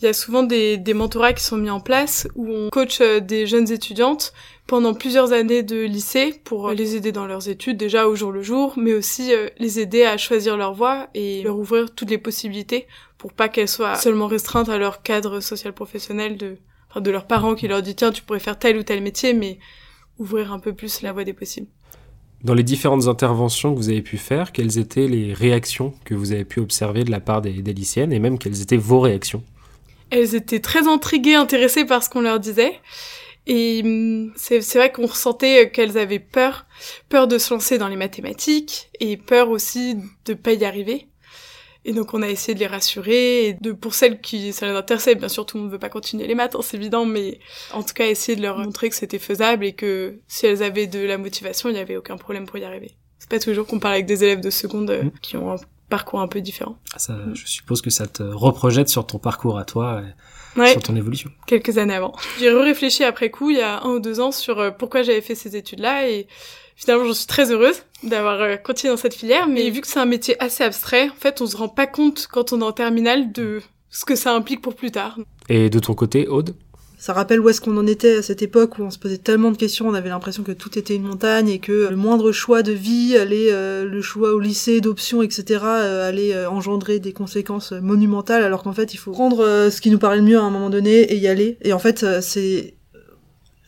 Il 0.00 0.04
y 0.04 0.08
a 0.08 0.12
souvent 0.12 0.42
des, 0.42 0.76
des 0.76 0.92
mentorats 0.92 1.32
qui 1.32 1.42
sont 1.42 1.56
mis 1.56 1.70
en 1.70 1.80
place 1.80 2.28
où 2.34 2.48
on 2.50 2.68
coach 2.68 3.00
des 3.00 3.46
jeunes 3.46 3.70
étudiantes 3.72 4.34
pendant 4.66 4.92
plusieurs 4.92 5.32
années 5.32 5.62
de 5.62 5.84
lycée 5.84 6.38
pour 6.44 6.70
les 6.70 6.96
aider 6.96 7.12
dans 7.12 7.26
leurs 7.26 7.48
études 7.48 7.78
déjà 7.78 8.06
au 8.06 8.14
jour 8.14 8.30
le 8.30 8.42
jour, 8.42 8.74
mais 8.76 8.92
aussi 8.92 9.32
les 9.58 9.80
aider 9.80 10.04
à 10.04 10.18
choisir 10.18 10.58
leur 10.58 10.74
voie 10.74 11.08
et 11.14 11.42
leur 11.42 11.58
ouvrir 11.58 11.94
toutes 11.94 12.10
les 12.10 12.18
possibilités 12.18 12.86
pour 13.18 13.32
pas 13.32 13.48
qu'elles 13.48 13.68
soient 13.68 13.96
seulement 13.96 14.26
restreintes 14.26 14.68
à 14.68 14.78
leur 14.78 15.02
cadre 15.02 15.40
social 15.40 15.72
professionnel 15.72 16.36
de 16.36 16.58
de 17.00 17.10
leurs 17.10 17.26
parents 17.26 17.54
qui 17.54 17.68
leur 17.68 17.82
dit 17.82 17.94
tiens 17.94 18.12
tu 18.12 18.22
pourrais 18.22 18.40
faire 18.40 18.58
tel 18.58 18.76
ou 18.76 18.82
tel 18.82 19.02
métier, 19.02 19.34
mais 19.34 19.58
ouvrir 20.18 20.52
un 20.52 20.58
peu 20.58 20.72
plus 20.72 21.02
la 21.02 21.12
voie 21.12 21.24
des 21.24 21.32
possibles. 21.32 21.68
Dans 22.42 22.54
les 22.54 22.62
différentes 22.62 23.08
interventions 23.08 23.72
que 23.72 23.78
vous 23.78 23.88
avez 23.88 24.02
pu 24.02 24.18
faire, 24.18 24.52
quelles 24.52 24.78
étaient 24.78 25.08
les 25.08 25.32
réactions 25.32 25.94
que 26.04 26.14
vous 26.14 26.32
avez 26.32 26.44
pu 26.44 26.60
observer 26.60 27.04
de 27.04 27.10
la 27.10 27.20
part 27.20 27.42
des, 27.42 27.62
des 27.62 27.72
lycéennes 27.72 28.12
et 28.12 28.18
même 28.18 28.38
quelles 28.38 28.60
étaient 28.60 28.76
vos 28.76 29.00
réactions? 29.00 29.42
Elles 30.10 30.34
étaient 30.34 30.60
très 30.60 30.86
intriguées, 30.86 31.34
intéressées 31.34 31.84
par 31.84 32.02
ce 32.02 32.10
qu'on 32.10 32.20
leur 32.20 32.38
disait. 32.38 32.78
Et 33.46 33.82
hum, 33.84 34.32
c'est 34.36 34.60
vrai 34.74 34.92
qu'on 34.92 35.06
ressentait 35.06 35.70
qu'elles 35.70 35.98
avaient 35.98 36.18
peur, 36.18 36.66
peur 37.08 37.26
de 37.26 37.38
se 37.38 37.52
lancer 37.54 37.78
dans 37.78 37.88
les 37.88 37.96
mathématiques 37.96 38.90
et 39.00 39.16
peur 39.16 39.50
aussi 39.50 39.96
de 40.24 40.34
pas 40.34 40.52
y 40.52 40.64
arriver. 40.64 41.08
Et 41.88 41.92
donc 41.92 42.14
on 42.14 42.22
a 42.22 42.28
essayé 42.28 42.54
de 42.54 42.58
les 42.58 42.66
rassurer, 42.66 43.46
et 43.46 43.52
de 43.54 43.70
pour 43.70 43.94
celles 43.94 44.20
qui 44.20 44.52
ça 44.52 44.66
les 44.66 44.72
intéressait, 44.72 45.14
bien 45.14 45.28
sûr 45.28 45.46
tout 45.46 45.56
le 45.56 45.62
monde 45.62 45.72
veut 45.72 45.78
pas 45.78 45.88
continuer 45.88 46.26
les 46.26 46.34
maths, 46.34 46.56
hein, 46.56 46.60
c'est 46.60 46.76
évident, 46.76 47.06
mais 47.06 47.38
en 47.72 47.84
tout 47.84 47.94
cas 47.94 48.06
essayer 48.06 48.34
de 48.34 48.42
leur 48.42 48.58
montrer 48.58 48.90
que 48.90 48.96
c'était 48.96 49.20
faisable 49.20 49.64
et 49.64 49.72
que 49.72 50.18
si 50.26 50.46
elles 50.46 50.64
avaient 50.64 50.88
de 50.88 50.98
la 50.98 51.16
motivation, 51.16 51.68
il 51.68 51.74
n'y 51.74 51.78
avait 51.78 51.96
aucun 51.96 52.16
problème 52.16 52.44
pour 52.44 52.58
y 52.58 52.64
arriver. 52.64 52.96
C'est 53.20 53.30
pas 53.30 53.38
toujours 53.38 53.68
qu'on 53.68 53.78
parle 53.78 53.94
avec 53.94 54.06
des 54.06 54.24
élèves 54.24 54.40
de 54.40 54.50
seconde 54.50 54.90
euh, 54.90 55.04
mm. 55.04 55.10
qui 55.22 55.36
ont 55.36 55.52
un 55.52 55.56
parcours 55.88 56.20
un 56.20 56.26
peu 56.26 56.40
différent. 56.40 56.76
Ah, 56.92 56.98
ça, 56.98 57.12
mm. 57.12 57.36
Je 57.36 57.46
suppose 57.46 57.82
que 57.82 57.90
ça 57.90 58.08
te 58.08 58.24
reprojette 58.24 58.88
sur 58.88 59.06
ton 59.06 59.18
parcours 59.18 59.56
à 59.56 59.64
toi. 59.64 60.02
Et... 60.56 60.72
sur 60.72 60.82
ton 60.82 60.96
évolution. 60.96 61.30
Quelques 61.46 61.78
années 61.78 61.94
avant. 61.94 62.16
J'ai 62.40 62.50
réfléchi 62.50 63.04
après 63.04 63.30
coup, 63.30 63.50
il 63.50 63.58
y 63.58 63.62
a 63.62 63.82
un 63.82 63.90
ou 63.90 64.00
deux 64.00 64.18
ans, 64.18 64.32
sur 64.32 64.58
euh, 64.58 64.70
pourquoi 64.72 65.02
j'avais 65.02 65.20
fait 65.20 65.36
ces 65.36 65.54
études-là 65.54 66.08
et 66.08 66.26
finalement, 66.76 67.06
je 67.06 67.12
suis 67.12 67.26
très 67.26 67.50
heureuse 67.50 67.82
d'avoir 68.02 68.40
euh, 68.42 68.56
continué 68.56 68.92
dans 68.92 69.00
cette 69.00 69.14
filière, 69.14 69.48
mais 69.48 69.68
vu 69.70 69.80
que 69.80 69.88
c'est 69.88 69.98
un 69.98 70.06
métier 70.06 70.40
assez 70.40 70.62
abstrait, 70.62 71.08
en 71.08 71.18
fait, 71.18 71.40
on 71.40 71.46
se 71.46 71.56
rend 71.56 71.68
pas 71.68 71.86
compte 71.86 72.28
quand 72.30 72.52
on 72.52 72.60
est 72.60 72.64
en 72.64 72.72
terminale 72.72 73.32
de 73.32 73.60
ce 73.90 74.04
que 74.04 74.14
ça 74.14 74.34
implique 74.34 74.60
pour 74.60 74.74
plus 74.74 74.92
tard. 74.92 75.18
Et 75.48 75.70
de 75.70 75.78
ton 75.78 75.94
côté, 75.94 76.28
Aude? 76.28 76.54
Ça 76.98 77.12
rappelle 77.12 77.40
où 77.40 77.48
est-ce 77.48 77.60
qu'on 77.60 77.76
en 77.76 77.86
était 77.86 78.16
à 78.16 78.22
cette 78.22 78.40
époque 78.40 78.78
où 78.78 78.82
on 78.82 78.90
se 78.90 78.98
posait 78.98 79.18
tellement 79.18 79.50
de 79.50 79.56
questions, 79.56 79.86
on 79.86 79.94
avait 79.94 80.08
l'impression 80.08 80.42
que 80.42 80.52
tout 80.52 80.78
était 80.78 80.94
une 80.94 81.02
montagne 81.02 81.48
et 81.48 81.58
que 81.58 81.88
le 81.88 81.96
moindre 81.96 82.32
choix 82.32 82.62
de 82.62 82.72
vie, 82.72 83.16
allait, 83.16 83.52
euh, 83.52 83.84
le 83.84 84.00
choix 84.00 84.32
au 84.32 84.40
lycée, 84.40 84.80
d'options, 84.80 85.22
etc., 85.22 85.60
euh, 85.62 86.08
allait 86.08 86.46
engendrer 86.46 86.98
des 86.98 87.12
conséquences 87.12 87.72
monumentales, 87.72 88.42
alors 88.42 88.62
qu'en 88.62 88.72
fait 88.72 88.94
il 88.94 88.96
faut 88.96 89.12
prendre 89.12 89.68
ce 89.70 89.80
qui 89.80 89.90
nous 89.90 89.98
paraît 89.98 90.16
le 90.16 90.22
mieux 90.22 90.38
à 90.38 90.42
un 90.42 90.50
moment 90.50 90.70
donné 90.70 91.02
et 91.12 91.16
y 91.16 91.28
aller. 91.28 91.58
Et 91.62 91.74
en 91.74 91.78
fait 91.78 92.04
c'est 92.22 92.75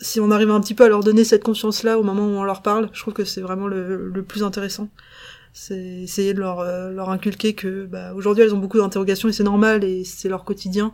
si 0.01 0.21
on 0.21 0.31
arrive 0.31 0.51
un 0.51 0.61
petit 0.61 0.75
peu 0.75 0.85
à 0.85 0.89
leur 0.89 1.03
donner 1.03 1.25
cette 1.25 1.43
conscience-là 1.43 1.99
au 1.99 2.03
moment 2.03 2.25
où 2.25 2.39
on 2.39 2.45
leur 2.45 2.63
parle, 2.63 2.89
je 2.93 3.01
trouve 3.01 3.15
que 3.15 3.25
c'est 3.25 3.41
vraiment 3.41 3.67
le, 3.67 4.09
le, 4.09 4.23
plus 4.23 4.43
intéressant. 4.43 4.89
C'est 5.53 6.03
essayer 6.03 6.35
de 6.35 6.41
leur, 6.41 6.61
euh, 6.61 6.91
leur 6.93 7.11
inculquer 7.11 7.55
que 7.55 7.87
bah, 7.87 8.13
aujourd'hui 8.15 8.45
elles 8.45 8.55
ont 8.55 8.59
beaucoup 8.59 8.79
d'interrogations 8.79 9.29
et 9.29 9.33
c'est 9.33 9.45
normal 9.45 9.83
et 9.83 10.05
c'est 10.05 10.29
leur 10.29 10.45
quotidien, 10.45 10.93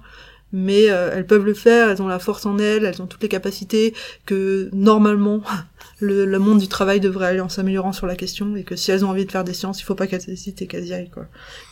mais 0.52 0.88
euh, 0.88 1.10
elles 1.12 1.26
peuvent 1.26 1.44
le 1.44 1.52
faire, 1.52 1.90
elles 1.90 2.00
ont 2.00 2.06
la 2.06 2.20
force 2.20 2.46
en 2.46 2.58
elles, 2.58 2.84
elles 2.84 3.02
ont 3.02 3.06
toutes 3.06 3.22
les 3.22 3.28
capacités, 3.28 3.92
que 4.24 4.70
normalement 4.72 5.42
le, 6.00 6.24
le 6.24 6.38
monde 6.38 6.60
du 6.60 6.68
travail 6.68 7.00
devrait 7.00 7.26
aller 7.26 7.40
en 7.40 7.48
s'améliorant 7.48 7.92
sur 7.92 8.06
la 8.06 8.16
question 8.16 8.56
et 8.56 8.62
que 8.62 8.76
si 8.76 8.90
elles 8.90 9.04
ont 9.04 9.10
envie 9.10 9.26
de 9.26 9.32
faire 9.32 9.44
des 9.44 9.52
sciences, 9.52 9.80
il 9.80 9.84
faut 9.84 9.96
pas 9.96 10.06
qu'elles 10.06 10.30
hésitent 10.30 10.62
et 10.62 10.66
qu'elles 10.66 10.86
y 10.86 10.94
aillent 10.94 11.10
quoi, 11.10 11.26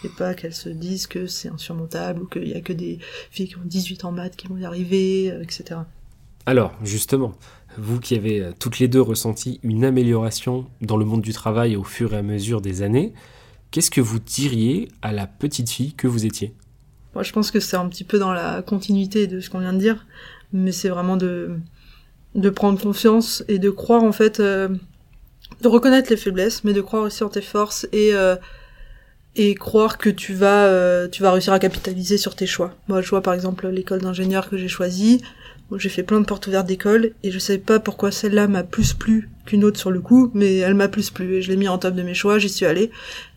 et 0.05 0.09
pas 0.09 0.35
qu'elles 0.35 0.55
se 0.55 0.69
disent 0.69 1.07
que 1.07 1.27
c'est 1.27 1.49
insurmontable 1.49 2.23
ou 2.23 2.27
qu'il 2.27 2.49
y 2.49 2.55
a 2.55 2.61
que 2.61 2.73
des 2.73 2.99
filles 3.31 3.49
qui 3.49 3.57
ont 3.57 3.65
18 3.65 4.05
ans 4.05 4.09
en 4.09 4.13
maths 4.13 4.37
qui 4.37 4.49
vont 4.49 4.59
y 4.59 4.65
arriver, 4.65 5.31
euh, 5.31 5.43
etc. 5.43 5.81
Alors, 6.45 6.73
justement, 6.83 7.33
vous 7.79 8.01
qui 8.01 8.17
avez 8.17 8.41
euh, 8.41 8.53
toutes 8.59 8.79
les 8.81 8.89
deux 8.89 9.01
ressenti 9.01 9.61
une 9.63 9.85
amélioration 9.85 10.67
dans 10.81 10.97
le 10.97 11.05
monde 11.05 11.23
du 11.23 11.33
travail 11.33 11.77
au 11.77 11.85
fur 11.85 12.15
et 12.15 12.17
à 12.17 12.23
mesure 12.23 12.61
des 12.61 12.83
années, 12.83 13.13
qu'est-ce 13.71 13.91
que 13.91 14.01
vous 14.01 14.19
diriez 14.19 14.89
à 15.03 15.13
la 15.13 15.27
petite 15.27 15.71
fille 15.71 15.95
que 15.95 16.09
vous 16.09 16.27
étiez? 16.27 16.53
Moi, 17.15 17.23
je 17.23 17.33
pense 17.33 17.51
que 17.51 17.61
c'est 17.61 17.77
un 17.77 17.89
petit 17.89 18.05
peu 18.05 18.19
dans 18.19 18.33
la 18.33 18.63
continuité 18.63 19.27
de 19.27 19.41
ce 19.41 19.51
qu'on 19.51 19.61
vient 19.61 19.73
de 19.73 19.79
dire, 19.79 20.07
mais 20.53 20.73
c'est 20.73 20.89
vraiment 20.89 21.17
de, 21.17 21.59
de 22.35 22.51
prendre 22.51 22.81
confiance 22.81 23.45
et 23.49 23.59
de 23.59 23.71
croire 23.71 24.03
en 24.03 24.13
fait, 24.13 24.41
euh, 24.41 24.69
de 25.61 25.69
reconnaître 25.69 26.11
les 26.11 26.17
faiblesses, 26.17 26.65
mais 26.65 26.73
de 26.73 26.81
croire 26.81 27.05
aussi 27.05 27.23
en 27.23 27.29
tes 27.29 27.43
forces 27.43 27.87
et 27.93 28.15
euh, 28.15 28.37
et 29.35 29.55
croire 29.55 29.97
que 29.97 30.11
tu 30.11 30.35
vas 30.35 31.09
tu 31.09 31.23
vas 31.23 31.33
réussir 31.33 31.55
à 31.55 31.59
capitaliser 31.59 32.19
sur 32.19 32.35
tes 32.35 32.47
choix. 32.47 32.75
Moi, 32.89 33.01
je 33.01 33.09
vois 33.09 33.23
par 33.23 33.33
exemple 33.33 33.67
l'école 33.69 34.03
d'ingénieur 34.03 34.51
que 34.51 34.59
j'ai 34.59 34.69
choisie 34.69 35.23
j'ai 35.79 35.89
fait 35.89 36.03
plein 36.03 36.21
de 36.21 36.27
portes 36.27 36.47
ouvertes 36.47 36.67
d'école 36.67 37.13
et 37.23 37.31
je 37.31 37.39
savais 37.39 37.59
pas 37.59 37.79
pourquoi 37.79 38.11
celle-là 38.11 38.49
m'a 38.49 38.63
plus 38.63 38.95
plu 38.95 39.29
qu'une 39.45 39.65
autre 39.65 39.79
sur 39.79 39.91
le 39.91 40.01
coup, 40.01 40.31
mais 40.35 40.59
elle 40.59 40.75
m'a 40.75 40.89
plus 40.89 41.11
plu 41.11 41.35
et 41.35 41.43
je 41.43 41.51
l'ai 41.51 41.57
mis 41.57 41.69
en 41.69 41.77
top 41.77 41.95
de 41.95 42.03
mes 42.03 42.15
choix, 42.15 42.39
j'y 42.39 42.49
suis 42.49 42.65
allée. 42.65 42.91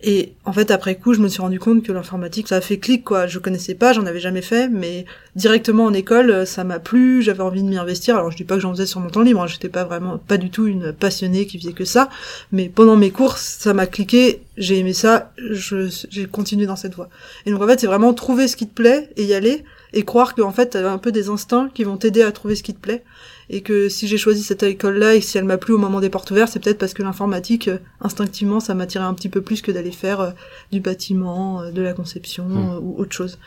Et 0.04 0.34
en 0.46 0.54
fait, 0.54 0.70
après 0.70 0.96
coup, 0.96 1.14
je 1.14 1.20
me 1.20 1.28
suis 1.28 1.42
rendu 1.42 1.60
compte 1.60 1.84
que 1.84 1.92
l'informatique, 1.92 2.48
ça 2.48 2.58
a 2.58 2.62
fait 2.62 2.78
clic, 2.78 3.04
quoi. 3.04 3.26
Je 3.26 3.40
connaissais 3.40 3.74
pas, 3.74 3.92
j'en 3.92 4.06
avais 4.06 4.20
jamais 4.20 4.44
fait, 4.44 4.70
mais 4.70 5.06
directement 5.36 5.86
en 5.86 5.94
école, 5.94 6.46
ça 6.46 6.64
m'a 6.64 6.80
plu, 6.80 7.24
j'avais 7.24 7.42
envie 7.42 7.64
de 7.64 7.68
m'y 7.68 7.78
investir. 7.78 8.16
Alors, 8.16 8.30
je 8.30 8.38
dis 8.38 8.44
pas 8.44 8.56
que 8.56 8.62
j'en 8.62 8.72
faisais 8.72 8.86
sur 8.86 9.00
mon 9.00 9.10
temps 9.10 9.22
libre, 9.22 9.42
hein. 9.42 9.48
j'étais 9.48 9.70
pas 9.70 9.84
vraiment, 9.84 10.20
pas 10.20 10.38
du 10.38 10.52
tout 10.52 10.68
une 10.68 10.94
passionnée 10.94 11.48
qui 11.48 11.58
faisait 11.58 11.74
que 11.74 11.86
ça, 11.86 12.10
mais 12.52 12.70
pendant 12.70 12.98
mes 12.98 13.10
cours, 13.10 13.38
ça 13.38 13.74
m'a 13.74 13.88
cliqué, 13.88 14.44
j'ai 14.58 14.78
aimé 14.78 14.94
ça, 14.94 15.32
j'ai 15.40 16.28
continué 16.28 16.68
dans 16.68 16.76
cette 16.76 16.94
voie. 16.94 17.10
Et 17.48 17.52
donc, 17.52 17.64
en 17.64 17.68
fait, 17.68 17.80
c'est 17.80 17.88
vraiment 17.88 18.14
trouver 18.14 18.48
ce 18.48 18.56
qui 18.56 18.68
te 18.68 18.76
plaît 18.76 19.10
et 19.18 19.26
y 19.26 19.34
aller 19.34 19.64
et 19.96 20.04
croire 20.04 20.36
qu'en 20.36 20.52
fait 20.52 20.72
t'as 20.72 20.92
un 20.92 20.98
peu 20.98 21.12
des 21.12 21.30
instincts 21.30 21.70
qui 21.74 21.84
vont 21.84 21.98
t'aider 21.98 22.22
à 22.22 22.32
trouver 22.32 22.56
ce 22.56 22.62
qui 22.62 22.74
te 22.74 22.80
plaît. 22.80 23.04
Et 23.50 23.62
que 23.62 23.90
si 23.90 24.08
j'ai 24.08 24.18
choisi 24.18 24.44
cette 24.44 24.62
école 24.64 24.98
là 24.98 25.16
et 25.16 25.22
si 25.22 25.38
elle 25.38 25.46
m'a 25.46 25.58
plu 25.58 25.74
au 25.74 25.78
moment 25.78 26.02
des 26.02 26.10
portes 26.10 26.30
ouvertes 26.32 26.52
c'est 26.52 26.62
peut-être 26.62 26.78
parce 26.78 26.94
que 26.94 27.02
l'informatique 27.02 27.70
euh, 27.70 27.78
instinctivement 28.02 28.60
ça 28.60 28.76
m'attirait 28.76 29.06
un 29.06 29.14
petit 29.14 29.30
peu 29.30 29.42
plus 29.42 29.62
que 29.62 29.72
d'aller 29.72 29.92
faire 29.92 30.20
euh, 30.20 30.32
du 30.72 30.82
bâtiment 30.82 31.62
euh, 31.62 31.72
de 31.72 31.82
la 31.82 31.94
conception 31.94 32.46
hmm. 32.46 32.80
ou 32.84 32.96
autre 32.98 33.16
chose. 33.16 33.40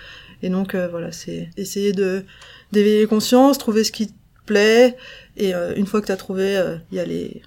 Et 0.42 0.48
donc 0.48 0.74
voilà 0.74 1.12
c'est 1.12 1.50
essayer 1.56 1.92
de 1.92 2.24
d'éveiller 2.72 3.00
les 3.00 3.06
consciences 3.06 3.58
trouver 3.58 3.84
ce 3.84 3.92
qui 3.92 4.06
te 4.06 4.12
plaît 4.46 4.96
et 5.36 5.52
une 5.52 5.86
fois 5.86 6.00
que 6.00 6.06
t'as 6.06 6.16
trouvé 6.16 6.62
y 6.92 6.98
aller 7.00 7.42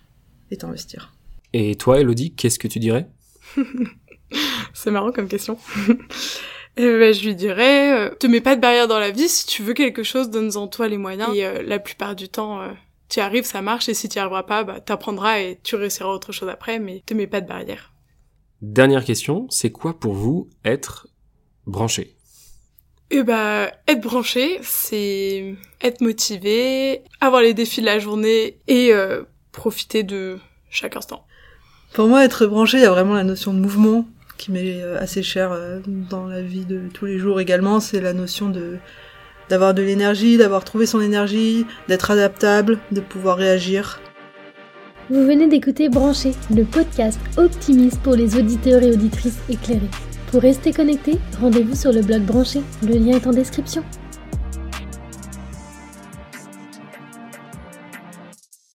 et 0.51 0.57
t'investir. 0.57 1.13
Et 1.53 1.75
toi 1.75 2.01
Elodie 2.01 2.33
qu'est-ce 2.33 2.59
que 2.59 2.67
tu 2.67 2.79
dirais? 2.79 3.07
C'est 4.73 4.91
marrant 4.91 5.13
comme 5.13 5.29
question 5.29 5.57
eh 6.77 6.97
ben, 6.97 7.13
je 7.13 7.25
lui 7.25 7.35
dirais, 7.35 7.93
euh, 7.93 8.15
te 8.15 8.27
mets 8.27 8.41
pas 8.41 8.55
de 8.55 8.61
barrière 8.61 8.87
dans 8.87 8.99
la 8.99 9.11
vie, 9.11 9.27
si 9.27 9.45
tu 9.45 9.61
veux 9.61 9.73
quelque 9.73 10.03
chose, 10.03 10.29
donne-en 10.29 10.67
toi 10.67 10.87
les 10.87 10.97
moyens. 10.97 11.35
Et 11.35 11.45
euh, 11.45 11.61
la 11.63 11.79
plupart 11.79 12.15
du 12.15 12.29
temps, 12.29 12.61
euh, 12.61 12.69
tu 13.09 13.19
y 13.19 13.21
arrives, 13.21 13.43
ça 13.43 13.61
marche, 13.61 13.89
et 13.89 13.93
si 13.93 14.07
tu 14.07 14.17
y 14.17 14.19
arriveras 14.19 14.43
pas, 14.43 14.63
bah, 14.63 14.79
t'apprendras 14.79 15.39
et 15.39 15.59
tu 15.63 15.75
réussiras 15.75 16.09
autre 16.09 16.31
chose 16.31 16.49
après, 16.49 16.79
mais 16.79 17.03
te 17.05 17.13
mets 17.13 17.27
pas 17.27 17.41
de 17.41 17.47
barrière. 17.47 17.91
Dernière 18.61 19.03
question, 19.03 19.47
c'est 19.49 19.71
quoi 19.71 19.99
pour 19.99 20.13
vous 20.13 20.49
être 20.63 21.07
branché? 21.65 22.15
Eh 23.09 23.23
ben, 23.23 23.69
être 23.87 24.01
branché, 24.01 24.59
c'est 24.61 25.55
être 25.81 25.99
motivé, 25.99 27.01
avoir 27.19 27.41
les 27.41 27.53
défis 27.53 27.81
de 27.81 27.85
la 27.85 27.99
journée 27.99 28.59
et 28.67 28.93
profiter 29.51 30.03
de 30.03 30.37
chaque 30.69 30.95
instant. 30.95 31.25
Pour 31.93 32.07
moi, 32.07 32.23
être 32.23 32.45
branché, 32.45 32.77
il 32.77 32.83
y 32.83 32.85
a 32.85 32.91
vraiment 32.91 33.15
la 33.15 33.25
notion 33.25 33.53
de 33.53 33.59
mouvement 33.59 34.05
qui 34.41 34.51
m'est 34.51 34.81
euh, 34.81 34.99
assez 34.99 35.21
cher 35.21 35.51
euh, 35.51 35.79
dans 35.85 36.25
la 36.25 36.41
vie 36.41 36.65
de 36.65 36.81
tous 36.91 37.05
les 37.05 37.19
jours 37.19 37.39
également, 37.39 37.79
c'est 37.79 38.01
la 38.01 38.13
notion 38.13 38.49
de 38.49 38.77
d'avoir 39.49 39.73
de 39.73 39.81
l'énergie, 39.81 40.37
d'avoir 40.37 40.63
trouvé 40.63 40.85
son 40.85 41.01
énergie, 41.01 41.65
d'être 41.89 42.09
adaptable, 42.09 42.79
de 42.93 43.01
pouvoir 43.01 43.35
réagir. 43.35 43.99
Vous 45.09 45.25
venez 45.25 45.47
d'écouter 45.47 45.89
Brancher, 45.89 46.31
le 46.55 46.63
podcast 46.63 47.19
optimiste 47.35 47.99
pour 48.01 48.15
les 48.15 48.37
auditeurs 48.37 48.81
et 48.81 48.91
auditrices 48.91 49.39
éclairés. 49.49 49.91
Pour 50.31 50.41
rester 50.41 50.71
connecté, 50.71 51.17
rendez-vous 51.41 51.75
sur 51.75 51.91
le 51.91 52.01
blog 52.01 52.21
Branché, 52.21 52.61
le 52.81 52.93
lien 52.93 53.17
est 53.17 53.27
en 53.27 53.31
description. 53.31 53.83